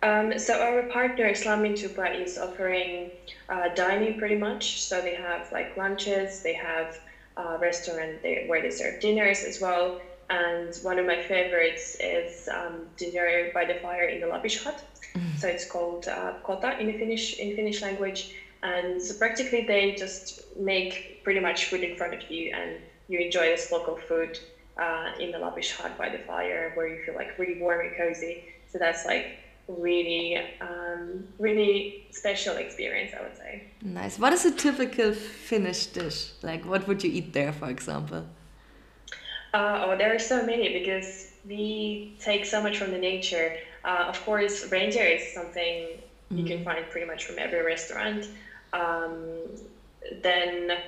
um, 0.03 0.39
so 0.39 0.61
our 0.61 0.83
partner 0.85 1.31
Slammintupa 1.33 2.21
is 2.21 2.39
offering 2.39 3.11
uh, 3.49 3.69
dining 3.75 4.19
pretty 4.19 4.37
much. 4.37 4.83
So 4.83 5.01
they 5.01 5.15
have 5.15 5.51
like 5.53 5.77
lunches, 5.77 6.43
they 6.43 6.55
have 6.55 6.99
a 7.37 7.59
restaurant 7.59 8.23
they, 8.23 8.45
where 8.47 8.63
they 8.63 8.71
serve 8.71 9.01
dinners 9.01 9.45
as 9.45 9.61
well. 9.61 10.01
And 10.31 10.75
one 10.83 10.99
of 10.99 11.07
my 11.07 11.21
favorites 11.23 11.97
is 12.01 12.49
um, 12.49 12.87
dinner 12.97 13.51
by 13.53 13.65
the 13.65 13.75
fire 13.75 14.05
in 14.05 14.21
the 14.21 14.27
Lappish 14.27 14.63
hut. 14.63 14.83
Mm. 15.15 15.39
So 15.39 15.49
it's 15.49 15.69
called 15.69 16.07
uh, 16.07 16.35
kota 16.45 16.79
in 16.79 16.97
Finnish 16.99 17.39
in 17.39 17.57
Finnish 17.57 17.83
language. 17.83 18.35
And 18.63 19.01
so 19.01 19.15
practically 19.15 19.65
they 19.67 19.95
just 19.95 20.57
make 20.57 21.23
pretty 21.25 21.41
much 21.41 21.67
food 21.67 21.83
in 21.83 21.97
front 21.97 22.15
of 22.15 22.31
you, 22.31 22.53
and 22.55 22.77
you 23.09 23.19
enjoy 23.19 23.47
this 23.47 23.73
local 23.73 23.97
food 23.97 24.39
uh, 24.79 25.13
in 25.19 25.33
the 25.33 25.39
lavish 25.39 25.73
hut 25.73 25.97
by 25.97 26.09
the 26.09 26.19
fire, 26.19 26.73
where 26.75 26.87
you 26.87 27.03
feel 27.05 27.15
like 27.15 27.39
really 27.39 27.61
warm 27.61 27.81
and 27.81 27.97
cozy. 27.97 28.45
So 28.71 28.79
that's 28.79 29.05
like 29.05 29.39
really, 29.69 30.37
um, 30.61 31.25
really 31.39 32.07
special 32.11 32.57
experience, 32.57 33.13
I 33.19 33.23
would 33.23 33.37
say. 33.37 33.65
Nice. 33.83 34.19
What 34.19 34.33
is 34.33 34.45
a 34.45 34.51
typical 34.51 35.13
Finnish 35.13 35.87
dish? 35.87 36.33
Like, 36.43 36.65
what 36.65 36.87
would 36.87 37.03
you 37.03 37.11
eat 37.11 37.33
there, 37.33 37.53
for 37.53 37.71
example? 37.71 38.27
Uh, 39.53 39.85
oh, 39.87 39.97
there 39.97 40.15
are 40.15 40.19
so 40.19 40.45
many 40.45 40.79
because 40.79 41.33
we 41.47 42.17
take 42.21 42.45
so 42.45 42.63
much 42.63 42.79
from 42.79 42.91
the 42.93 42.99
nature. 42.99 43.57
Uh, 43.85 44.05
of 44.09 44.23
course, 44.25 44.71
reindeer 44.71 45.05
is 45.05 45.33
something 45.33 45.89
mm. 46.33 46.39
you 46.39 46.45
can 46.45 46.59
mm. 46.59 46.65
find 46.65 46.89
pretty 46.91 47.07
much 47.07 47.25
from 47.25 47.39
every 47.39 47.63
restaurant. 47.63 48.29
Um, 48.73 49.41
then 50.23 50.79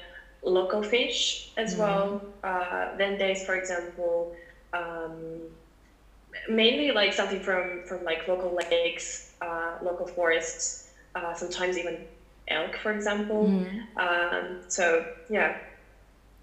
local 0.42 0.82
fish 0.82 1.50
as 1.56 1.74
Mm. 1.74 1.78
well. 1.78 2.22
Uh, 2.42 2.96
then 2.96 3.18
there's, 3.18 3.44
for 3.44 3.54
example, 3.54 4.34
um, 4.72 5.40
mainly 6.48 6.90
like 6.92 7.12
something 7.12 7.40
from 7.40 7.82
from 7.88 8.04
like 8.04 8.26
local 8.28 8.54
lakes, 8.54 9.32
uh, 9.40 9.72
local 9.82 10.06
forests. 10.06 10.88
Uh, 11.14 11.34
sometimes 11.34 11.76
even 11.76 11.98
elk, 12.48 12.76
for 12.76 12.92
example. 12.92 13.46
Mm. 13.46 13.82
Um, 13.98 14.60
so 14.68 15.04
yeah, 15.28 15.56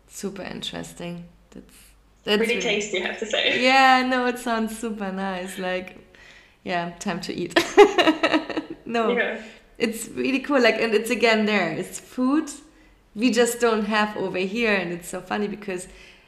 Super 0.08 0.44
interesting. 0.44 1.26
That's 1.52 1.74
that's 2.24 2.40
really 2.42 2.56
really- 2.56 2.62
tasty, 2.62 3.04
I 3.04 3.08
have 3.08 3.20
to 3.20 3.26
say. 3.26 3.62
Yeah, 3.70 4.06
no, 4.08 4.26
it 4.28 4.38
sounds 4.40 4.78
super 4.78 5.12
nice. 5.12 5.58
Like, 5.58 5.98
yeah, 6.64 6.92
time 7.00 7.20
to 7.22 7.34
eat. 7.34 7.54
no, 8.86 9.12
Yeah. 9.18 9.42
It's 9.80 10.08
really 10.10 10.40
cool. 10.40 10.62
Like, 10.62 10.76
and 10.76 10.94
it's 10.94 11.10
again 11.10 11.46
there. 11.46 11.72
It's 11.72 12.00
food 12.00 12.52
we 13.16 13.32
just 13.32 13.60
don't 13.60 13.86
have 13.86 14.16
over 14.18 14.38
here, 14.38 14.76
and 14.76 14.92
it's 14.94 15.10
so 15.10 15.20
funny 15.22 15.48
because 15.48 15.88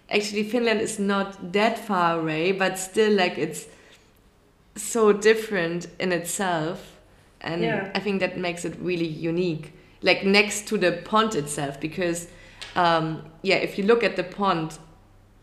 actually 0.10 0.44
Finland 0.44 0.82
is 0.82 1.00
not 1.00 1.54
that 1.54 1.78
far 1.78 2.20
away, 2.20 2.52
but 2.52 2.78
still, 2.78 3.14
like, 3.14 3.38
it's 3.38 3.68
so 4.76 5.14
different 5.14 5.88
in 6.00 6.12
itself, 6.12 6.98
and 7.40 7.62
Yeah. 7.62 7.92
I 7.96 8.00
think 8.00 8.20
that 8.20 8.38
makes 8.38 8.66
it 8.66 8.76
really 8.80 9.08
unique. 9.08 9.74
Like 10.02 10.26
next 10.26 10.68
to 10.70 10.78
the 10.78 10.92
pond 10.92 11.36
itself, 11.36 11.80
because 11.80 12.28
um, 12.76 13.24
yeah, 13.44 13.58
if 13.58 13.78
you 13.78 13.86
look 13.86 14.04
at 14.04 14.16
the 14.16 14.24
pond, 14.24 14.80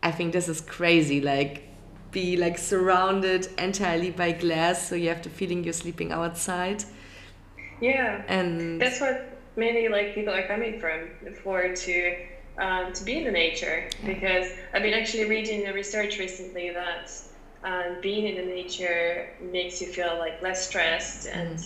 I 0.03 0.11
think 0.11 0.33
this 0.33 0.47
is 0.49 0.61
crazy. 0.61 1.21
Like, 1.21 1.63
be 2.11 2.35
like 2.37 2.57
surrounded 2.57 3.47
entirely 3.57 4.11
by 4.11 4.31
glass, 4.33 4.87
so 4.89 4.95
you 4.95 5.09
have 5.09 5.21
the 5.21 5.29
feeling 5.29 5.63
you're 5.63 5.73
sleeping 5.73 6.11
outside. 6.11 6.83
Yeah. 7.81 8.23
And 8.27 8.81
That's 8.81 8.99
what 8.99 9.39
many 9.55 9.89
like 9.89 10.15
people 10.15 10.33
are 10.33 10.47
coming 10.47 10.79
from 10.79 11.09
for 11.43 11.75
to 11.75 12.17
um, 12.59 12.93
to 12.93 13.03
be 13.03 13.17
in 13.17 13.23
the 13.23 13.31
nature 13.31 13.89
because 14.05 14.47
I've 14.73 14.83
been 14.83 14.93
actually 14.93 15.25
reading 15.25 15.63
the 15.63 15.73
research 15.73 16.19
recently 16.19 16.71
that 16.71 17.09
um, 17.63 17.99
being 18.01 18.27
in 18.27 18.35
the 18.35 18.53
nature 18.53 19.29
makes 19.41 19.81
you 19.81 19.87
feel 19.87 20.17
like 20.17 20.41
less 20.41 20.67
stressed 20.67 21.27
and 21.27 21.59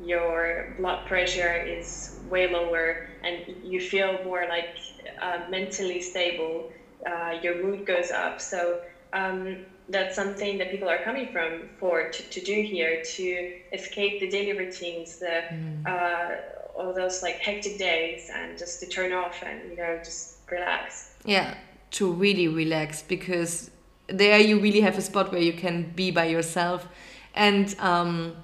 your 0.00 0.74
blood 0.78 1.06
pressure 1.06 1.54
is 1.54 2.18
way 2.24 2.50
lower 2.50 3.08
and 3.22 3.44
you 3.62 3.80
feel 3.80 4.18
more 4.24 4.46
like 4.48 4.76
uh, 5.22 5.40
mentally 5.50 6.00
stable. 6.00 6.70
Uh, 7.06 7.38
your 7.42 7.62
mood 7.62 7.86
goes 7.86 8.10
up. 8.10 8.40
So 8.40 8.80
um, 9.12 9.66
that's 9.90 10.14
something 10.14 10.58
that 10.58 10.70
people 10.70 10.88
are 10.88 11.02
coming 11.02 11.28
from 11.32 11.68
for 11.78 12.10
to, 12.10 12.22
to 12.22 12.40
do 12.40 12.62
here 12.62 13.02
to 13.02 13.54
escape 13.72 14.20
the 14.20 14.28
daily 14.28 14.56
routines, 14.56 15.18
the 15.18 15.42
uh, 15.86 16.36
all 16.76 16.94
those 16.94 17.22
like 17.22 17.36
hectic 17.36 17.78
days, 17.78 18.30
and 18.34 18.56
just 18.56 18.80
to 18.80 18.86
turn 18.86 19.12
off 19.12 19.42
and 19.42 19.70
you 19.70 19.76
know 19.76 19.98
just 19.98 20.38
relax. 20.50 21.14
yeah, 21.24 21.54
to 21.92 22.12
really 22.12 22.48
relax 22.48 23.02
because 23.02 23.70
there 24.06 24.38
you 24.38 24.58
really 24.60 24.80
have 24.80 24.96
a 24.98 25.02
spot 25.02 25.32
where 25.32 25.42
you 25.42 25.52
can 25.52 25.90
be 25.94 26.10
by 26.10 26.26
yourself. 26.26 26.86
And 27.34 27.76
um, 27.78 28.36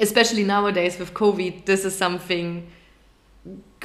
especially 0.00 0.44
nowadays 0.44 0.98
with 0.98 1.12
COVID, 1.14 1.66
this 1.66 1.84
is 1.84 1.96
something 1.96 2.70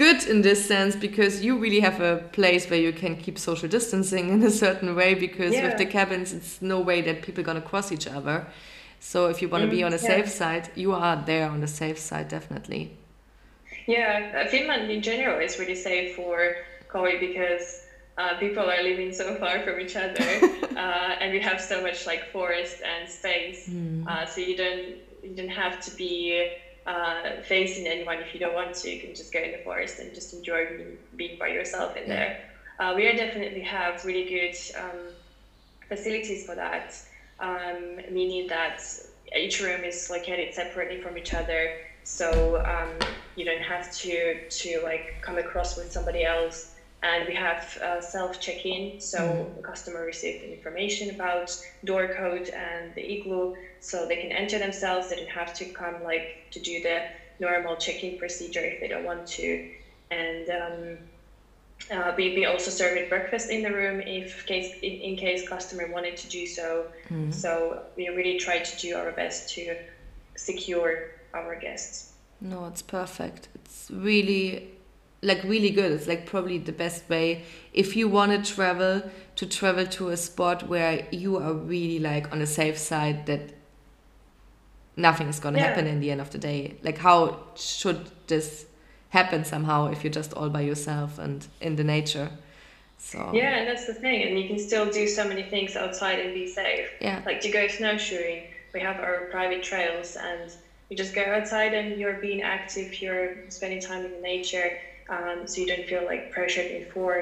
good 0.03 0.19
in 0.33 0.41
this 0.41 0.61
sense 0.73 0.93
because 1.07 1.33
you 1.45 1.51
really 1.63 1.81
have 1.89 1.97
a 2.13 2.13
place 2.39 2.63
where 2.69 2.79
you 2.87 2.93
can 3.03 3.13
keep 3.23 3.37
social 3.49 3.69
distancing 3.77 4.25
in 4.35 4.39
a 4.43 4.53
certain 4.65 4.91
way 4.99 5.11
because 5.27 5.53
Yeah. 5.55 5.65
with 5.65 5.77
the 5.77 5.85
cabins 5.97 6.29
it's 6.37 6.53
no 6.61 6.77
way 6.89 6.99
that 7.07 7.15
people 7.25 7.43
gonna 7.49 7.67
cross 7.71 7.87
each 7.95 8.07
other 8.17 8.37
so 9.11 9.17
if 9.33 9.37
you 9.41 9.47
want 9.53 9.63
to 9.67 9.69
be 9.77 9.81
Mm, 9.81 9.87
on 9.87 9.93
a 9.93 10.01
yeah. 10.03 10.11
safe 10.13 10.29
side 10.41 10.65
you 10.83 10.89
are 11.07 11.17
there 11.31 11.47
on 11.55 11.59
the 11.65 11.71
safe 11.81 11.99
side 12.09 12.27
definitely 12.37 12.81
Yeah, 13.87 14.47
Finland 14.53 14.89
in 14.91 15.01
general 15.01 15.39
is 15.47 15.59
really 15.59 15.75
safe 15.89 16.15
for 16.15 16.55
COVID 16.95 17.19
because 17.19 17.65
uh, 18.17 18.37
people 18.39 18.63
are 18.73 18.83
living 18.83 19.11
so 19.13 19.35
far 19.41 19.55
from 19.65 19.79
each 19.79 19.95
other, 19.95 20.27
uh, 20.83 21.21
and 21.21 21.31
we 21.31 21.39
have 21.39 21.59
so 21.61 21.81
much 21.81 21.99
like 22.11 22.23
forest 22.31 22.77
and 22.93 23.09
space. 23.09 23.61
Uh, 24.09 24.25
so 24.31 24.41
you 24.41 24.55
don't 24.63 24.85
you 25.23 25.33
don't 25.39 25.55
have 25.63 25.75
to 25.85 25.91
be 25.95 26.13
uh, 26.85 27.31
facing 27.41 27.87
anyone 27.87 28.19
if 28.21 28.33
you 28.33 28.39
don't 28.39 28.53
want 28.53 28.73
to. 28.75 28.89
You 28.89 28.97
can 28.97 29.13
just 29.13 29.31
go 29.31 29.39
in 29.39 29.51
the 29.51 29.57
forest 29.57 29.99
and 29.99 30.13
just 30.13 30.33
enjoy 30.33 30.65
being, 30.65 30.97
being 31.15 31.35
by 31.37 31.47
yourself 31.47 31.95
in 31.95 32.07
there. 32.07 32.33
Uh, 32.79 32.93
we 32.95 33.05
are 33.05 33.13
definitely 33.13 33.61
have 33.61 34.03
really 34.03 34.23
good 34.23 34.55
um, 34.75 35.15
facilities 35.87 36.43
for 36.43 36.55
that, 36.55 37.01
um, 37.39 37.99
meaning 38.09 38.47
that 38.47 38.81
each 39.35 39.59
room 39.59 39.83
is 39.83 40.09
located 40.09 40.53
separately 40.53 40.97
from 40.97 41.17
each 41.17 41.33
other, 41.33 41.71
so 42.03 42.59
um, 42.65 42.99
you 43.35 43.45
don't 43.45 43.61
have 43.61 43.89
to 43.89 44.35
to 44.49 44.79
like 44.81 45.13
come 45.21 45.37
across 45.37 45.75
with 45.75 45.91
somebody 45.91 46.23
else. 46.23 46.67
And 47.01 47.25
we 47.25 47.33
have 47.33 47.61
uh, 47.81 48.01
self 48.01 48.39
check-in, 48.39 48.93
so 48.97 49.49
the 49.55 49.61
customer 49.61 50.03
receives 50.03 50.41
information 50.43 51.09
about 51.09 51.55
door 51.83 52.07
code 52.07 52.49
and 52.53 52.93
the 52.93 53.13
igloo, 53.13 53.49
so 53.81 54.05
they 54.07 54.17
can 54.17 54.31
enter 54.31 54.59
themselves. 54.59 55.09
They 55.09 55.17
don't 55.17 55.29
have 55.29 55.53
to 55.55 55.65
come 55.65 56.03
like 56.03 56.47
to 56.51 56.59
do 56.59 56.81
the 56.81 57.03
normal 57.39 57.75
check-in 57.77 58.17
procedure 58.17 58.61
if 58.61 58.79
they 58.79 58.87
don't 58.87 59.05
want 59.05 59.25
to. 59.27 59.69
And 60.11 60.49
um, 60.49 60.97
uh, 61.91 62.13
we, 62.17 62.35
we 62.35 62.45
also 62.45 62.71
serve 62.71 63.09
breakfast 63.09 63.49
in 63.49 63.63
the 63.63 63.71
room 63.71 64.01
if 64.01 64.45
case 64.45 64.73
in, 64.81 64.91
in 64.91 65.15
case 65.15 65.47
customer 65.47 65.89
wanted 65.91 66.17
to 66.17 66.29
do 66.29 66.45
so. 66.45 66.87
So 67.31 67.83
we 67.95 68.09
really 68.09 68.37
try 68.37 68.59
to 68.59 68.77
do 68.77 68.95
our 68.95 69.11
best 69.11 69.53
to 69.55 69.75
secure 70.35 71.11
our 71.33 71.55
guests. 71.55 72.13
no 72.41 72.65
it's 72.65 72.81
perfect 72.81 73.49
it's 73.55 73.91
really 73.91 74.69
like 75.21 75.43
really 75.43 75.69
good 75.69 75.91
it's 75.91 76.07
like 76.07 76.25
probably 76.25 76.57
the 76.57 76.71
best 76.71 77.07
way 77.09 77.43
if 77.73 77.95
you 77.95 78.07
want 78.07 78.31
to 78.31 78.53
travel 78.53 79.03
to 79.35 79.45
travel 79.45 79.85
to 79.85 80.09
a 80.09 80.17
spot 80.17 80.67
where 80.67 81.05
you 81.11 81.37
are 81.37 81.53
really 81.53 81.99
like 81.99 82.31
on 82.31 82.39
the 82.39 82.47
safe 82.47 82.77
side 82.77 83.25
that 83.25 83.53
nothing 85.07 85.27
is 85.33 85.39
going 85.39 85.53
to 85.55 85.59
Yeah. 85.59 85.67
happen 85.67 85.85
in 85.93 85.99
the 86.03 86.09
end 86.13 86.21
of 86.25 86.29
the 86.35 86.37
day 86.49 86.59
like 86.87 86.97
how 87.07 87.17
should 87.55 87.99
this 88.27 88.65
happen 89.19 89.39
somehow 89.53 89.77
if 89.93 89.97
you're 90.03 90.17
just 90.21 90.31
all 90.37 90.49
by 90.57 90.61
yourself 90.71 91.11
and 91.25 91.39
in 91.67 91.75
the 91.75 91.83
nature 91.83 92.29
so 93.11 93.17
Yeah, 93.33 93.57
and 93.59 93.65
that's 93.69 93.87
the 93.87 93.93
thing, 94.05 94.19
and 94.27 94.37
you 94.39 94.45
can 94.49 94.59
still 94.59 94.85
do 94.99 95.07
so 95.07 95.23
many 95.31 95.43
things 95.53 95.71
outside 95.83 96.17
and 96.23 96.33
be 96.33 96.45
safe. 96.61 96.87
yeah 97.07 97.21
Like 97.29 97.39
to 97.47 97.49
go 97.49 97.63
snowshoeing, 97.77 98.41
we 98.73 98.79
have 98.81 98.97
our 99.07 99.17
private 99.35 99.61
trails, 99.63 100.17
and 100.29 100.51
you 100.89 100.97
just 101.03 101.13
go 101.15 101.23
outside 101.35 101.71
and 101.79 101.87
you're 101.99 102.19
being 102.27 102.41
active. 102.57 102.87
You're 103.01 103.29
spending 103.57 103.79
time 103.89 104.01
in 104.07 104.11
the 104.17 104.23
nature, 104.33 104.69
um, 105.15 105.37
so 105.49 105.55
you 105.61 105.67
don't 105.73 105.87
feel 105.91 106.03
like 106.11 106.21
pressured 106.37 106.69
in 106.77 106.83
four 106.93 107.13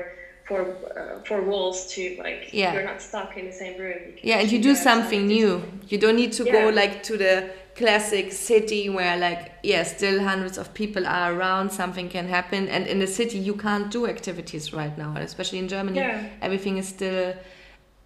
four 0.47 0.61
uh, 0.99 1.19
four 1.27 1.41
walls 1.51 1.77
to 1.93 2.01
like 2.25 2.41
Yeah. 2.53 2.73
you're 2.73 2.87
not 2.91 2.99
stuck 3.09 3.29
in 3.39 3.45
the 3.51 3.57
same 3.63 3.75
room. 3.85 4.01
Yeah 4.29 4.39
and 4.41 4.47
you 4.53 4.59
do 4.69 4.73
something 4.89 5.21
new 5.27 5.51
you 5.91 5.97
don't 6.03 6.15
need 6.23 6.33
to 6.39 6.43
go 6.57 6.61
like 6.81 6.95
to 7.09 7.13
the 7.23 7.33
classic 7.77 8.31
city 8.31 8.89
where 8.89 9.15
like 9.17 9.51
yeah 9.63 9.83
still 9.83 10.23
hundreds 10.23 10.57
of 10.57 10.73
people 10.73 11.05
are 11.05 11.33
around 11.33 11.71
something 11.71 12.09
can 12.09 12.27
happen. 12.27 12.67
And 12.67 12.87
in 12.87 12.99
the 12.99 13.07
city 13.07 13.37
you 13.37 13.53
can't 13.55 13.91
do 13.91 14.07
activities 14.07 14.73
right 14.73 14.97
now 14.97 15.15
especially 15.17 15.59
in 15.59 15.67
germany. 15.67 15.99
Yeah. 15.99 16.21
everything 16.41 16.77
is 16.77 16.87
still 16.87 17.35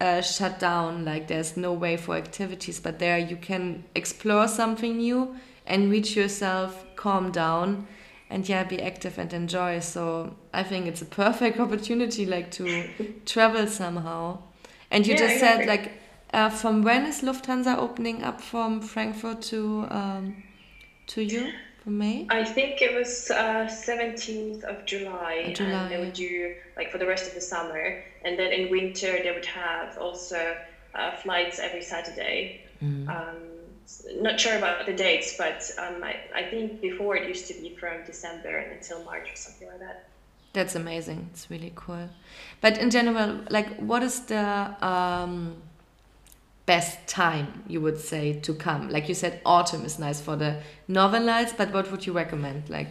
uh, 0.00 0.20
shut 0.20 0.58
down. 0.58 1.04
Like 1.04 1.28
there's 1.28 1.56
no 1.56 1.72
way 1.72 1.96
for 1.96 2.16
activities. 2.16 2.80
But 2.80 2.98
there 2.98 3.18
you 3.18 3.36
can 3.36 3.84
explore 3.94 4.48
something 4.48 4.98
new 4.98 5.36
and 5.66 5.90
reach 5.90 6.16
yourself 6.16 6.84
calm 6.96 7.30
down 7.30 7.86
and 8.28 8.48
yeah 8.48 8.64
be 8.64 8.82
active 8.82 9.18
and 9.18 9.32
enjoy. 9.32 9.80
So 9.80 10.36
i 10.52 10.62
think 10.62 10.86
it's 10.86 11.02
a 11.02 11.06
perfect 11.06 11.58
opportunity 11.66 12.26
like 12.26 12.50
to 12.52 12.84
travel 13.24 13.66
somehow. 13.66 14.38
And 14.90 15.06
you 15.06 15.14
Yeah, 15.14 15.20
just 15.20 15.40
said 15.40 15.66
like 15.66 16.01
uh, 16.32 16.48
from 16.48 16.82
when 16.82 17.06
is 17.06 17.22
lufthansa 17.22 17.76
opening 17.76 18.22
up 18.22 18.40
from 18.40 18.80
frankfurt 18.80 19.42
to 19.42 19.86
um, 19.90 20.42
to 21.06 21.22
you 21.22 21.52
from 21.82 21.98
may 21.98 22.26
I 22.30 22.44
think 22.44 22.80
it 22.80 22.94
was 22.94 23.30
uh, 23.30 23.66
17th 23.66 24.62
of 24.62 24.86
July, 24.86 25.46
Uh, 25.48 25.52
July, 25.52 25.70
and 25.72 25.90
they 25.90 25.98
would 25.98 26.12
do 26.12 26.54
like 26.76 26.90
for 26.92 26.98
the 26.98 27.06
rest 27.06 27.26
of 27.26 27.34
the 27.34 27.40
summer, 27.40 28.04
and 28.24 28.38
then 28.38 28.52
in 28.52 28.70
winter 28.70 29.12
they 29.22 29.32
would 29.32 29.46
have 29.46 29.98
also 29.98 30.56
uh, 30.94 31.10
flights 31.22 31.58
every 31.58 31.82
Saturday. 31.82 32.60
Mm. 32.80 33.08
Um, 33.08 33.36
not 34.20 34.40
sure 34.40 34.56
about 34.56 34.86
the 34.86 34.92
dates, 34.92 35.36
but 35.36 35.70
um, 35.78 36.02
I, 36.02 36.16
I 36.34 36.44
think 36.50 36.80
before 36.80 37.16
it 37.16 37.28
used 37.28 37.46
to 37.48 37.54
be 37.54 37.74
from 37.80 38.04
December 38.06 38.56
until 38.58 39.02
March 39.04 39.30
or 39.32 39.36
something 39.36 39.68
like 39.68 39.80
that. 39.80 40.08
That's 40.52 40.74
amazing. 40.74 41.30
It's 41.32 41.50
really 41.50 41.72
cool. 41.74 42.08
But 42.60 42.78
in 42.78 42.90
general, 42.90 43.40
like, 43.48 43.76
what 43.78 44.02
is 44.02 44.20
the 44.20 44.44
um, 44.86 45.56
best 46.66 47.06
time 47.06 47.64
you 47.66 47.80
would 47.80 47.98
say 47.98 48.34
to 48.40 48.54
come? 48.54 48.88
Like 48.88 49.08
you 49.08 49.14
said, 49.14 49.40
autumn 49.44 49.84
is 49.84 49.98
nice 49.98 50.20
for 50.20 50.36
the 50.36 50.60
northern 50.88 51.26
lights, 51.26 51.52
but 51.52 51.72
what 51.72 51.90
would 51.90 52.06
you 52.06 52.12
recommend? 52.12 52.70
Like, 52.70 52.88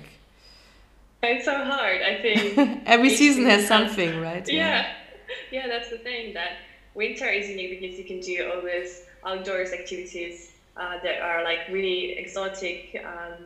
It's 1.23 1.45
so 1.45 1.55
hard. 1.63 2.01
I 2.01 2.21
think 2.21 2.83
every 2.85 3.09
season 3.09 3.45
has 3.45 3.67
something, 3.67 4.19
right? 4.21 4.47
yeah 4.47 4.93
yeah 5.51 5.67
that's 5.67 5.89
the 5.89 5.97
thing 5.97 6.33
that 6.33 6.57
winter 6.93 7.29
is 7.29 7.49
unique 7.49 7.79
because 7.79 7.97
you 7.97 8.05
can 8.05 8.19
do 8.19 8.51
all 8.51 8.61
these 8.61 9.05
outdoors 9.25 9.71
activities 9.71 10.51
uh, 10.75 10.97
that 11.03 11.21
are 11.21 11.43
like 11.43 11.59
really 11.69 12.17
exotic 12.17 13.01
um, 13.05 13.45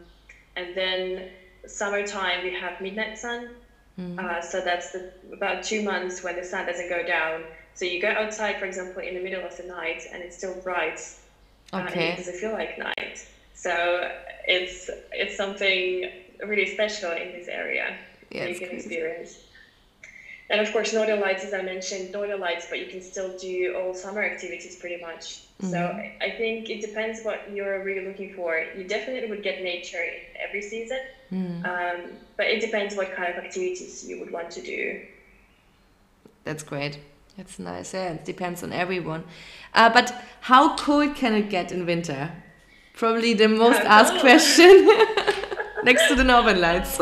and 0.56 0.76
then 0.76 1.30
summertime 1.68 2.44
we 2.44 2.54
have 2.54 2.80
midnight 2.82 3.18
sun 3.18 3.50
Mm. 4.00 4.20
Uh, 4.20 4.42
so 4.42 4.62
that's 4.62 4.92
the, 4.92 5.12
about 5.32 5.64
two 5.64 5.82
months 5.82 6.24
when 6.24 6.36
the 6.36 6.44
sun 6.44 6.66
doesn't 6.66 6.90
go 6.90 7.06
down. 7.06 7.44
So 7.76 7.86
you 7.86 8.02
go 8.02 8.10
outside, 8.10 8.58
for 8.58 8.66
example, 8.66 9.02
in 9.02 9.14
the 9.16 9.22
middle 9.22 9.46
of 9.46 9.56
the 9.58 9.64
night, 9.64 10.04
and 10.12 10.24
it's 10.24 10.38
still 10.38 10.56
bright. 10.62 11.00
Okay. 11.74 12.10
Uh, 12.10 12.14
it 12.14 12.18
doesn't 12.18 12.36
feel 12.36 12.54
like 12.54 12.78
night. 12.80 13.28
So 13.54 14.12
it's 14.48 14.90
it's 15.12 15.36
something 15.36 16.10
really 16.46 16.74
special 16.74 17.12
in 17.12 17.32
this 17.32 17.48
area 17.48 17.98
yeah, 18.32 18.46
you 18.46 18.56
can 18.56 18.70
crazy. 18.70 18.76
experience. 18.76 19.40
And 20.50 20.62
of 20.62 20.72
course, 20.72 20.94
Northern 20.94 21.22
Lights, 21.22 21.44
as 21.44 21.54
I 21.54 21.64
mentioned, 21.64 22.12
Northern 22.12 22.40
Lights, 22.40 22.68
but 22.70 22.80
you 22.80 22.86
can 22.86 23.02
still 23.02 23.36
do 23.38 23.76
all 23.76 23.96
summer 23.96 24.24
activities 24.24 24.76
pretty 24.76 25.02
much. 25.02 25.42
Mm-hmm. 25.62 25.72
So 25.72 25.80
I 26.22 26.30
think 26.38 26.70
it 26.70 26.82
depends 26.82 27.24
what 27.24 27.52
you're 27.52 27.84
really 27.84 28.06
looking 28.06 28.34
for. 28.34 28.64
You 28.78 28.84
definitely 28.84 29.28
would 29.30 29.42
get 29.42 29.64
nature 29.64 30.04
in 30.04 30.14
every 30.40 30.62
season, 30.62 31.00
mm. 31.32 31.66
um, 31.66 32.12
but 32.38 32.46
it 32.46 32.62
depends 32.62 32.96
what 32.96 33.16
kind 33.16 33.36
of 33.36 33.44
activities 33.44 34.08
you 34.08 34.20
would 34.20 34.32
want 34.32 34.52
to 34.52 34.62
do. 34.62 35.02
That's 36.44 36.62
great. 36.62 37.00
That's 37.38 37.60
nice. 37.60 37.94
Yeah, 37.94 38.14
it 38.14 38.26
depends 38.26 38.64
on 38.64 38.72
everyone. 38.72 39.26
Uh, 39.74 39.90
but 39.90 40.14
how 40.42 40.76
cold 40.78 41.16
can 41.16 41.34
it 41.34 41.50
get 41.50 41.72
in 41.72 41.86
winter? 41.86 42.32
Probably 42.94 43.34
the 43.34 43.50
most 43.50 43.82
asked 43.82 44.20
question 44.22 44.88
next 45.84 46.08
to 46.08 46.16
the 46.16 46.24
Northern 46.24 46.62
Lights. 46.62 47.00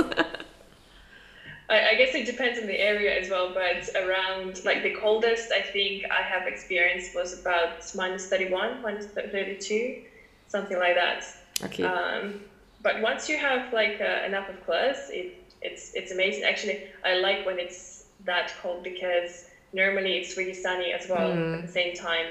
I, 1.69 1.89
I, 1.89 1.95
guess 1.95 2.15
it 2.15 2.25
depends 2.25 2.59
on 2.59 2.65
the 2.67 2.79
area 2.79 3.19
as 3.19 3.29
well, 3.29 3.53
but 3.53 3.89
around 3.95 4.63
like 4.65 4.83
the 4.83 4.95
coldest 4.95 5.51
I 5.51 5.61
think 5.61 6.05
I 6.11 6.21
have 6.21 6.47
experienced 6.47 7.15
was 7.15 7.39
about 7.39 7.83
minus 7.95 8.27
31, 8.27 8.81
minus 8.81 9.05
32, 9.05 10.01
something 10.47 10.77
like 10.77 10.95
that. 10.95 11.25
Okay. 11.63 11.83
Um, 11.83 12.41
but 12.81 13.01
once 13.01 13.29
you 13.29 13.37
have 13.37 13.71
like 13.71 14.01
uh, 14.01 14.25
enough 14.25 14.49
of 14.49 14.63
clothes, 14.65 15.09
it, 15.09 15.35
it's, 15.61 15.93
it's 15.93 16.11
amazing. 16.11 16.43
Actually, 16.43 16.87
I 17.05 17.15
like 17.19 17.45
when 17.45 17.59
it's 17.59 18.05
that 18.25 18.53
cold 18.61 18.83
because 18.83 19.45
normally 19.73 20.17
it's 20.17 20.37
really 20.37 20.53
sunny 20.53 20.91
as 20.91 21.09
well 21.09 21.31
mm. 21.31 21.59
at 21.59 21.65
the 21.65 21.71
same 21.71 21.95
time. 21.95 22.27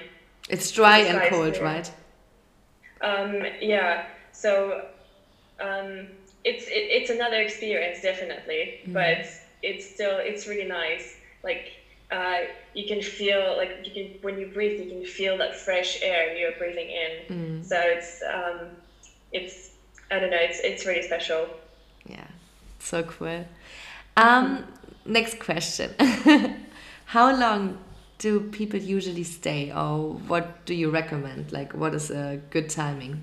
It's 0.49 0.71
dry 0.71 0.99
it's 0.99 1.11
and 1.11 1.23
cold, 1.31 1.59
right? 1.59 1.91
Um, 3.01 3.43
yeah. 3.61 4.07
So 4.33 4.87
um, 5.61 6.07
it's 6.45 6.67
it, 6.67 6.89
it's 6.91 7.11
another 7.11 7.41
experience 7.41 8.03
definitely 8.03 8.81
mm. 8.85 8.93
but 8.93 9.27
it's 9.63 9.89
still 9.89 10.19
it's 10.19 10.47
really 10.47 10.69
nice 10.69 11.17
like 11.45 11.73
uh, 12.11 12.41
you 12.75 12.87
can 12.87 13.01
feel 13.01 13.57
like 13.57 13.79
you 13.85 13.91
can 13.91 14.19
when 14.23 14.39
you 14.39 14.47
breathe 14.47 14.81
you 14.81 14.91
can 14.91 15.05
feel 15.05 15.39
that 15.39 15.55
fresh 15.55 16.03
air 16.03 16.37
you're 16.37 16.53
breathing 16.53 16.91
in 16.91 17.37
mm. 17.37 17.65
so 17.65 17.77
it's 17.81 18.23
um, 18.23 18.69
it's 19.33 19.71
i 20.11 20.19
don't 20.19 20.31
know 20.31 20.37
it's 20.39 20.61
it's 20.61 20.85
really 20.85 21.03
special 21.03 21.49
yeah 22.07 22.27
so 22.79 23.03
cool 23.05 23.45
um 24.17 24.65
next 25.07 25.39
question 25.39 25.91
how 27.13 27.29
long 27.37 27.79
do 28.19 28.41
people 28.51 28.81
usually 28.81 29.25
stay 29.25 29.73
or 29.73 30.15
what 30.31 30.65
do 30.67 30.75
you 30.75 30.91
recommend 30.91 31.53
like 31.53 31.73
what 31.75 31.95
is 31.95 32.11
a 32.11 32.41
good 32.51 32.69
timing 32.71 33.23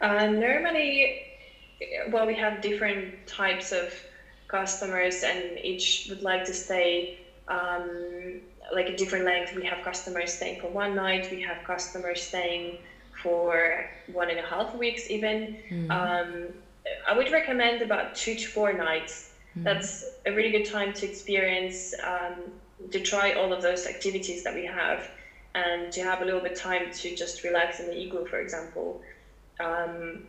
uh, 0.00 0.26
normally 0.26 1.28
well, 2.10 2.26
we 2.26 2.34
have 2.34 2.60
different 2.60 3.26
types 3.26 3.72
of 3.72 3.92
customers, 4.48 5.22
and 5.22 5.58
each 5.62 6.06
would 6.08 6.22
like 6.22 6.44
to 6.44 6.54
stay 6.54 7.20
um, 7.48 8.40
like 8.74 8.88
a 8.88 8.96
different 8.96 9.24
length. 9.24 9.54
We 9.54 9.64
have 9.66 9.84
customers 9.84 10.32
staying 10.32 10.60
for 10.60 10.68
one 10.68 10.94
night. 10.94 11.30
We 11.30 11.42
have 11.42 11.64
customers 11.64 12.22
staying 12.22 12.78
for 13.22 13.88
one 14.12 14.30
and 14.30 14.38
a 14.38 14.42
half 14.42 14.74
weeks, 14.74 15.10
even. 15.10 15.56
Mm-hmm. 15.70 15.90
Um, 15.90 16.48
I 17.06 17.16
would 17.16 17.30
recommend 17.30 17.82
about 17.82 18.14
two 18.14 18.34
to 18.34 18.46
four 18.46 18.72
nights. 18.72 19.27
Mm-hmm. 19.56 19.78
That's 19.80 20.04
a 20.26 20.32
really 20.32 20.50
good 20.50 20.64
time 20.64 20.92
to 20.94 21.06
experience, 21.06 21.94
um, 22.02 22.52
to 22.90 23.00
try 23.00 23.32
all 23.32 23.52
of 23.52 23.60
those 23.60 23.86
activities 23.86 24.42
that 24.42 24.54
we 24.54 24.64
have, 24.64 25.08
and 25.54 25.90
to 25.92 26.02
have 26.02 26.20
a 26.20 26.24
little 26.24 26.40
bit 26.40 26.54
time 26.54 26.88
to 26.88 27.12
just 27.12 27.42
relax 27.42 27.78
in 27.80 27.86
the 27.86 28.00
igloo, 28.02 28.24
for 28.24 28.38
example. 28.38 28.98
Um, 29.60 30.22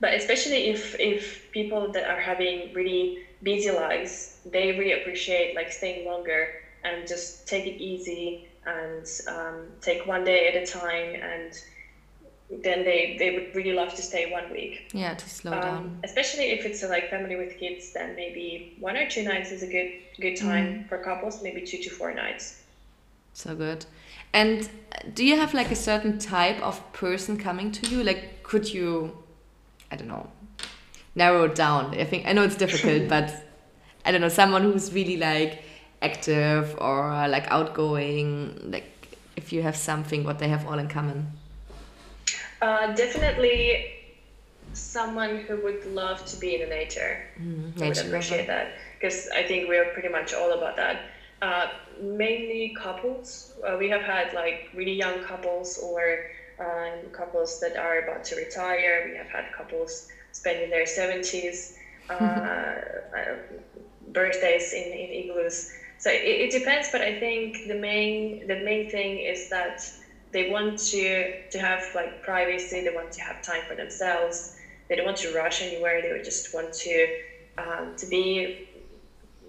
but 0.00 0.14
especially 0.14 0.68
if 0.68 0.94
if 0.98 1.40
people 1.50 1.88
that 1.88 2.04
are 2.08 2.18
having 2.18 2.70
really 2.72 3.12
busy 3.42 3.70
lives 3.70 4.30
they 4.44 4.72
really 4.72 4.92
appreciate 4.92 5.54
like 5.54 5.70
staying 5.70 6.04
longer 6.04 6.50
and 6.84 7.06
just 7.06 7.44
take 7.46 7.66
it 7.66 7.74
easy 7.82 8.38
and 8.64 9.06
um, 9.26 9.72
take 9.80 10.04
one 10.06 10.24
day 10.24 10.46
at 10.46 10.56
a 10.56 10.62
time 10.62 11.14
and 11.20 11.60
then 12.62 12.84
they 12.84 13.16
they 13.18 13.34
would 13.34 13.54
really 13.54 13.72
love 13.72 13.94
to 13.94 14.02
stay 14.02 14.30
one 14.30 14.50
week 14.52 14.90
yeah 14.92 15.14
to 15.14 15.28
slow 15.28 15.52
um, 15.52 15.60
down 15.60 15.98
especially 16.04 16.50
if 16.50 16.66
it's 16.66 16.82
a 16.82 16.88
like 16.88 17.08
family 17.08 17.36
with 17.36 17.56
kids 17.58 17.92
then 17.92 18.14
maybe 18.14 18.76
one 18.78 18.96
or 18.96 19.08
two 19.08 19.22
nights 19.22 19.50
is 19.50 19.62
a 19.62 19.66
good 19.66 19.92
good 20.20 20.36
time 20.36 20.66
mm. 20.66 20.88
for 20.88 20.98
couples 20.98 21.42
maybe 21.42 21.62
two 21.62 21.78
to 21.78 21.88
four 21.88 22.12
nights 22.12 22.62
so 23.32 23.54
good 23.54 23.86
and 24.34 24.68
do 25.14 25.24
you 25.24 25.36
have 25.36 25.54
like 25.54 25.70
a 25.70 25.76
certain 25.76 26.18
type 26.18 26.60
of 26.62 26.92
person 26.92 27.38
coming 27.38 27.72
to 27.72 27.88
you 27.88 28.02
like 28.02 28.42
could 28.42 28.72
you 28.72 29.16
I 29.92 29.96
don't 29.96 30.08
know, 30.08 30.26
narrow 31.14 31.44
it 31.44 31.54
down. 31.54 31.94
I 31.94 32.04
think 32.04 32.26
I 32.26 32.32
know 32.32 32.42
it's 32.42 32.56
difficult, 32.56 33.08
but 33.16 33.30
I 34.06 34.10
don't 34.10 34.22
know 34.22 34.30
someone 34.30 34.62
who's 34.62 34.92
really 34.92 35.18
like 35.18 35.62
active 36.00 36.74
or 36.80 37.28
like 37.28 37.46
outgoing. 37.48 38.58
Like 38.64 38.90
if 39.36 39.52
you 39.52 39.62
have 39.62 39.76
something, 39.76 40.24
what 40.24 40.38
they 40.38 40.48
have 40.48 40.66
all 40.66 40.78
in 40.78 40.88
common. 40.88 41.30
Uh, 42.62 42.88
definitely 42.88 43.78
someone 44.74 45.36
who 45.38 45.58
would 45.58 45.84
love 45.86 46.24
to 46.26 46.36
be 46.36 46.54
in 46.54 46.60
the 46.60 46.66
nature. 46.66 47.20
Mm, 47.40 47.82
I 47.82 47.88
would 47.88 47.98
appreciate 47.98 48.46
that 48.48 48.70
because 48.98 49.28
I 49.34 49.44
think 49.44 49.68
we're 49.68 49.86
pretty 49.86 50.08
much 50.08 50.34
all 50.34 50.52
about 50.52 50.76
that. 50.76 51.00
Uh, 51.42 51.68
mainly 52.00 52.72
couples. 52.76 53.50
Uh, 53.66 53.76
we 53.78 53.88
have 53.90 54.02
had 54.02 54.32
like 54.32 54.68
really 54.74 54.92
young 54.94 55.20
couples 55.20 55.78
or 55.78 56.20
um, 56.60 57.10
couples 57.12 57.60
that 57.60 57.76
are 57.76 57.98
about 57.98 58.24
to 58.26 58.36
retire. 58.36 59.02
We 59.04 59.14
have 59.16 59.28
had 59.28 59.52
couples 59.52 60.06
spending 60.32 60.70
their 60.70 60.86
70s, 60.86 61.72
uh, 62.10 62.12
uh, 63.16 63.36
birthdays 64.08 64.72
in, 64.72 64.92
in 64.92 65.10
igloos. 65.12 65.66
So 65.98 66.10
it, 66.10 66.22
it, 66.24 66.50
depends, 66.50 66.88
but 66.90 67.02
I 67.02 67.12
think 67.12 67.62
the 67.66 67.74
main 67.74 68.46
the 68.46 68.56
main 68.56 68.88
thing 68.88 69.18
is 69.18 69.48
that 69.48 69.90
they 70.32 70.50
want 70.50 70.78
to 70.78 71.48
to 71.50 71.58
have 71.58 71.82
like 71.94 72.22
privacy. 72.22 72.82
They 72.82 72.94
want 72.94 73.12
to 73.12 73.20
have 73.20 73.42
time 73.42 73.62
for 73.68 73.74
themselves. 73.74 74.56
They 74.88 74.96
don't 74.96 75.06
want 75.06 75.18
to 75.18 75.34
rush 75.34 75.62
anywhere. 75.62 76.02
They 76.02 76.12
would 76.12 76.24
just 76.24 76.54
want 76.54 76.72
to 76.72 77.06
um, 77.58 77.94
to 77.96 78.06
be 78.06 78.68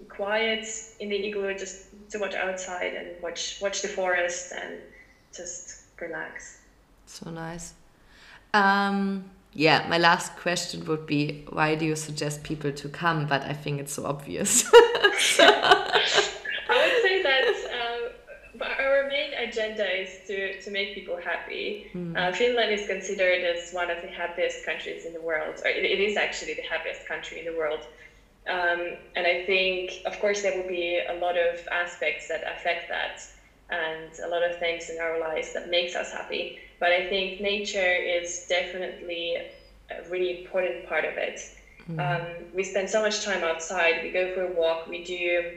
quiet 0.08 0.66
in 1.00 1.08
the 1.08 1.16
igloo, 1.26 1.54
just 1.54 1.86
to 2.10 2.18
watch 2.18 2.34
outside 2.34 2.94
and 2.94 3.22
watch 3.22 3.58
watch 3.60 3.82
the 3.82 3.88
forest 3.88 4.52
and 4.52 4.78
just 5.34 5.84
relax. 6.00 6.58
So 7.06 7.30
nice. 7.30 7.74
Um, 8.52 9.30
yeah, 9.52 9.86
my 9.88 9.98
last 9.98 10.36
question 10.36 10.84
would 10.86 11.06
be 11.06 11.44
why 11.48 11.74
do 11.74 11.84
you 11.84 11.96
suggest 11.96 12.42
people 12.42 12.72
to 12.72 12.88
come? 12.88 13.26
But 13.26 13.42
I 13.42 13.52
think 13.52 13.80
it's 13.80 13.94
so 13.94 14.04
obvious. 14.04 14.64
I 14.74 15.90
would 16.68 17.02
say 17.02 17.22
that 17.22 17.44
um, 17.80 18.62
our 18.62 19.08
main 19.08 19.32
agenda 19.54 19.86
is 20.02 20.18
to, 20.26 20.60
to 20.60 20.70
make 20.70 20.94
people 20.94 21.16
happy. 21.16 21.86
Mm. 21.94 22.16
Uh, 22.16 22.32
Finland 22.32 22.72
is 22.72 22.86
considered 22.86 23.42
as 23.44 23.72
one 23.72 23.90
of 23.90 24.00
the 24.02 24.08
happiest 24.08 24.64
countries 24.64 25.04
in 25.06 25.12
the 25.12 25.20
world, 25.20 25.60
or 25.64 25.70
it, 25.70 25.84
it 25.84 26.00
is 26.00 26.16
actually 26.16 26.54
the 26.54 26.62
happiest 26.62 27.06
country 27.06 27.38
in 27.40 27.46
the 27.46 27.56
world. 27.56 27.82
Um, 28.46 28.80
and 29.16 29.26
I 29.26 29.44
think, 29.46 30.02
of 30.04 30.18
course, 30.20 30.42
there 30.42 30.54
will 30.56 30.68
be 30.68 31.00
a 31.08 31.14
lot 31.14 31.36
of 31.38 31.66
aspects 31.70 32.28
that 32.28 32.42
affect 32.54 32.88
that 32.88 33.16
and 33.70 34.10
a 34.26 34.28
lot 34.28 34.42
of 34.42 34.58
things 34.58 34.90
in 34.90 34.98
our 35.00 35.18
lives 35.18 35.52
that 35.54 35.70
makes 35.70 35.96
us 35.96 36.12
happy. 36.12 36.58
But 36.78 36.92
I 36.92 37.08
think 37.08 37.40
nature 37.40 37.94
is 38.18 38.44
definitely 38.48 39.38
a 39.90 40.02
really 40.10 40.40
important 40.40 40.86
part 40.86 41.04
of 41.04 41.16
it. 41.16 41.38
Mm. 41.90 41.98
Um, 42.00 42.26
we 42.52 42.62
spend 42.64 42.90
so 42.90 43.00
much 43.00 43.24
time 43.24 43.42
outside. 43.42 44.02
We 44.02 44.10
go 44.10 44.34
for 44.34 44.42
a 44.42 44.52
walk. 44.52 44.86
We 44.86 45.02
do 45.04 45.52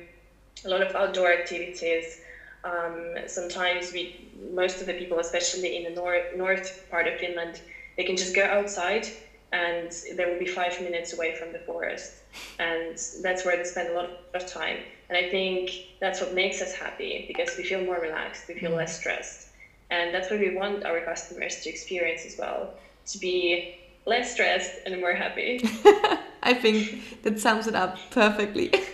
a 0.65 0.69
lot 0.69 0.81
of 0.81 0.95
outdoor 0.95 1.31
activities. 1.31 2.21
Um, 2.63 3.15
sometimes 3.27 3.93
we, 3.93 4.29
most 4.53 4.81
of 4.81 4.87
the 4.87 4.93
people, 4.93 5.19
especially 5.19 5.77
in 5.77 5.83
the 5.83 6.01
north 6.01 6.35
north 6.35 6.85
part 6.89 7.07
of 7.07 7.19
Finland, 7.19 7.61
they 7.95 8.03
can 8.03 8.17
just 8.17 8.35
go 8.35 8.43
outside 8.43 9.07
and 9.53 9.91
they 10.15 10.25
will 10.25 10.39
be 10.39 10.45
five 10.45 10.79
minutes 10.81 11.13
away 11.13 11.35
from 11.35 11.53
the 11.53 11.59
forest, 11.59 12.11
and 12.59 12.99
that's 13.21 13.45
where 13.45 13.55
they 13.55 13.63
spend 13.63 13.89
a 13.89 13.93
lot 13.93 14.09
of 14.33 14.45
time. 14.45 14.77
And 15.09 15.17
I 15.17 15.29
think 15.29 15.71
that's 16.01 16.19
what 16.19 16.33
makes 16.33 16.61
us 16.61 16.73
happy 16.73 17.25
because 17.27 17.55
we 17.57 17.63
feel 17.63 17.83
more 17.85 17.99
relaxed, 17.99 18.47
we 18.49 18.55
feel 18.55 18.71
mm. 18.71 18.77
less 18.77 18.99
stressed. 18.99 19.49
And 19.89 20.13
that's 20.13 20.29
what 20.29 20.41
we 20.41 20.53
want 20.53 20.85
our 20.85 20.99
customers 21.01 21.61
to 21.61 21.69
experience 21.69 22.25
as 22.25 22.37
well 22.37 22.73
to 23.05 23.17
be 23.19 23.79
less 24.05 24.33
stressed 24.33 24.71
and 24.85 24.99
more 24.99 25.13
happy. 25.13 25.61
I 26.43 26.53
think 26.53 27.23
that 27.23 27.39
sums 27.39 27.67
it 27.67 27.75
up 27.75 27.97
perfectly. 28.11 28.73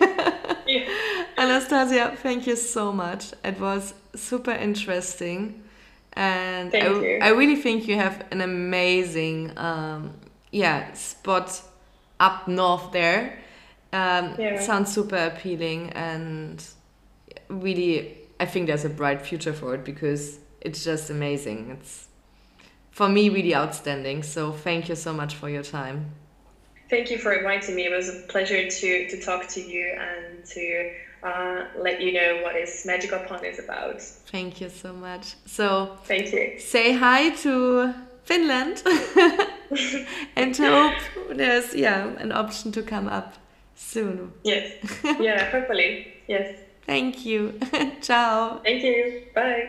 Anastasia, 1.44 2.16
thank 2.16 2.46
you 2.46 2.56
so 2.56 2.92
much. 2.92 3.32
It 3.44 3.60
was 3.60 3.94
super 4.14 4.52
interesting. 4.52 5.62
And 6.12 6.74
I, 6.74 7.18
I, 7.22 7.28
really 7.30 7.56
think 7.56 7.88
you 7.88 7.96
have 7.96 8.24
an 8.30 8.40
amazing 8.40 9.58
um, 9.58 10.14
yeah, 10.52 10.92
spot 10.92 11.60
up 12.20 12.46
north 12.46 12.92
there 12.92 13.38
Um, 13.92 14.34
yeah. 14.38 14.60
Sounds 14.60 14.92
super 14.92 15.16
appealing 15.16 15.90
and 15.90 16.64
really, 17.48 18.16
I 18.40 18.46
think 18.46 18.66
there's 18.66 18.84
a 18.84 18.88
bright 18.88 19.22
future 19.22 19.52
for 19.52 19.74
it 19.74 19.84
because 19.84 20.38
it's 20.60 20.82
just 20.82 21.10
amazing. 21.10 21.70
It's 21.70 22.08
for 22.90 23.08
me 23.08 23.28
really 23.28 23.54
outstanding. 23.54 24.22
So 24.22 24.52
thank 24.52 24.88
you 24.88 24.96
so 24.96 25.12
much 25.12 25.34
for 25.34 25.48
your 25.48 25.62
time. 25.62 26.12
Thank 26.90 27.10
you 27.10 27.18
for 27.18 27.32
inviting 27.32 27.74
me. 27.76 27.86
It 27.86 27.92
was 27.92 28.08
a 28.08 28.20
pleasure 28.28 28.68
to 28.68 29.08
to 29.08 29.20
talk 29.20 29.48
to 29.48 29.60
you 29.60 29.96
and 29.98 30.44
to 30.44 30.92
uh, 31.24 31.64
let 31.78 32.00
you 32.00 32.12
know 32.12 32.40
what 32.42 32.54
is 32.56 32.84
Magical 32.84 33.18
Pond 33.20 33.44
is 33.44 33.58
about. 33.58 34.00
Thank 34.30 34.60
you 34.60 34.68
so 34.68 34.92
much. 34.92 35.34
So 35.46 35.96
thank 36.04 36.32
you. 36.32 36.58
Say 36.58 36.92
hi 36.92 37.30
to 37.42 37.94
Finland 38.24 38.82
and 40.36 40.56
hope 40.56 40.94
there's 41.30 41.74
yeah 41.74 42.06
an 42.18 42.32
option 42.32 42.72
to 42.72 42.82
come 42.82 43.08
up 43.08 43.34
soon. 43.74 44.32
Yes. 44.44 44.72
Yeah. 45.20 45.50
hopefully. 45.50 46.14
Yes. 46.28 46.56
Thank 46.86 47.24
you. 47.24 47.58
Ciao. 48.02 48.60
Thank 48.62 48.82
you. 48.82 49.22
Bye. 49.34 49.68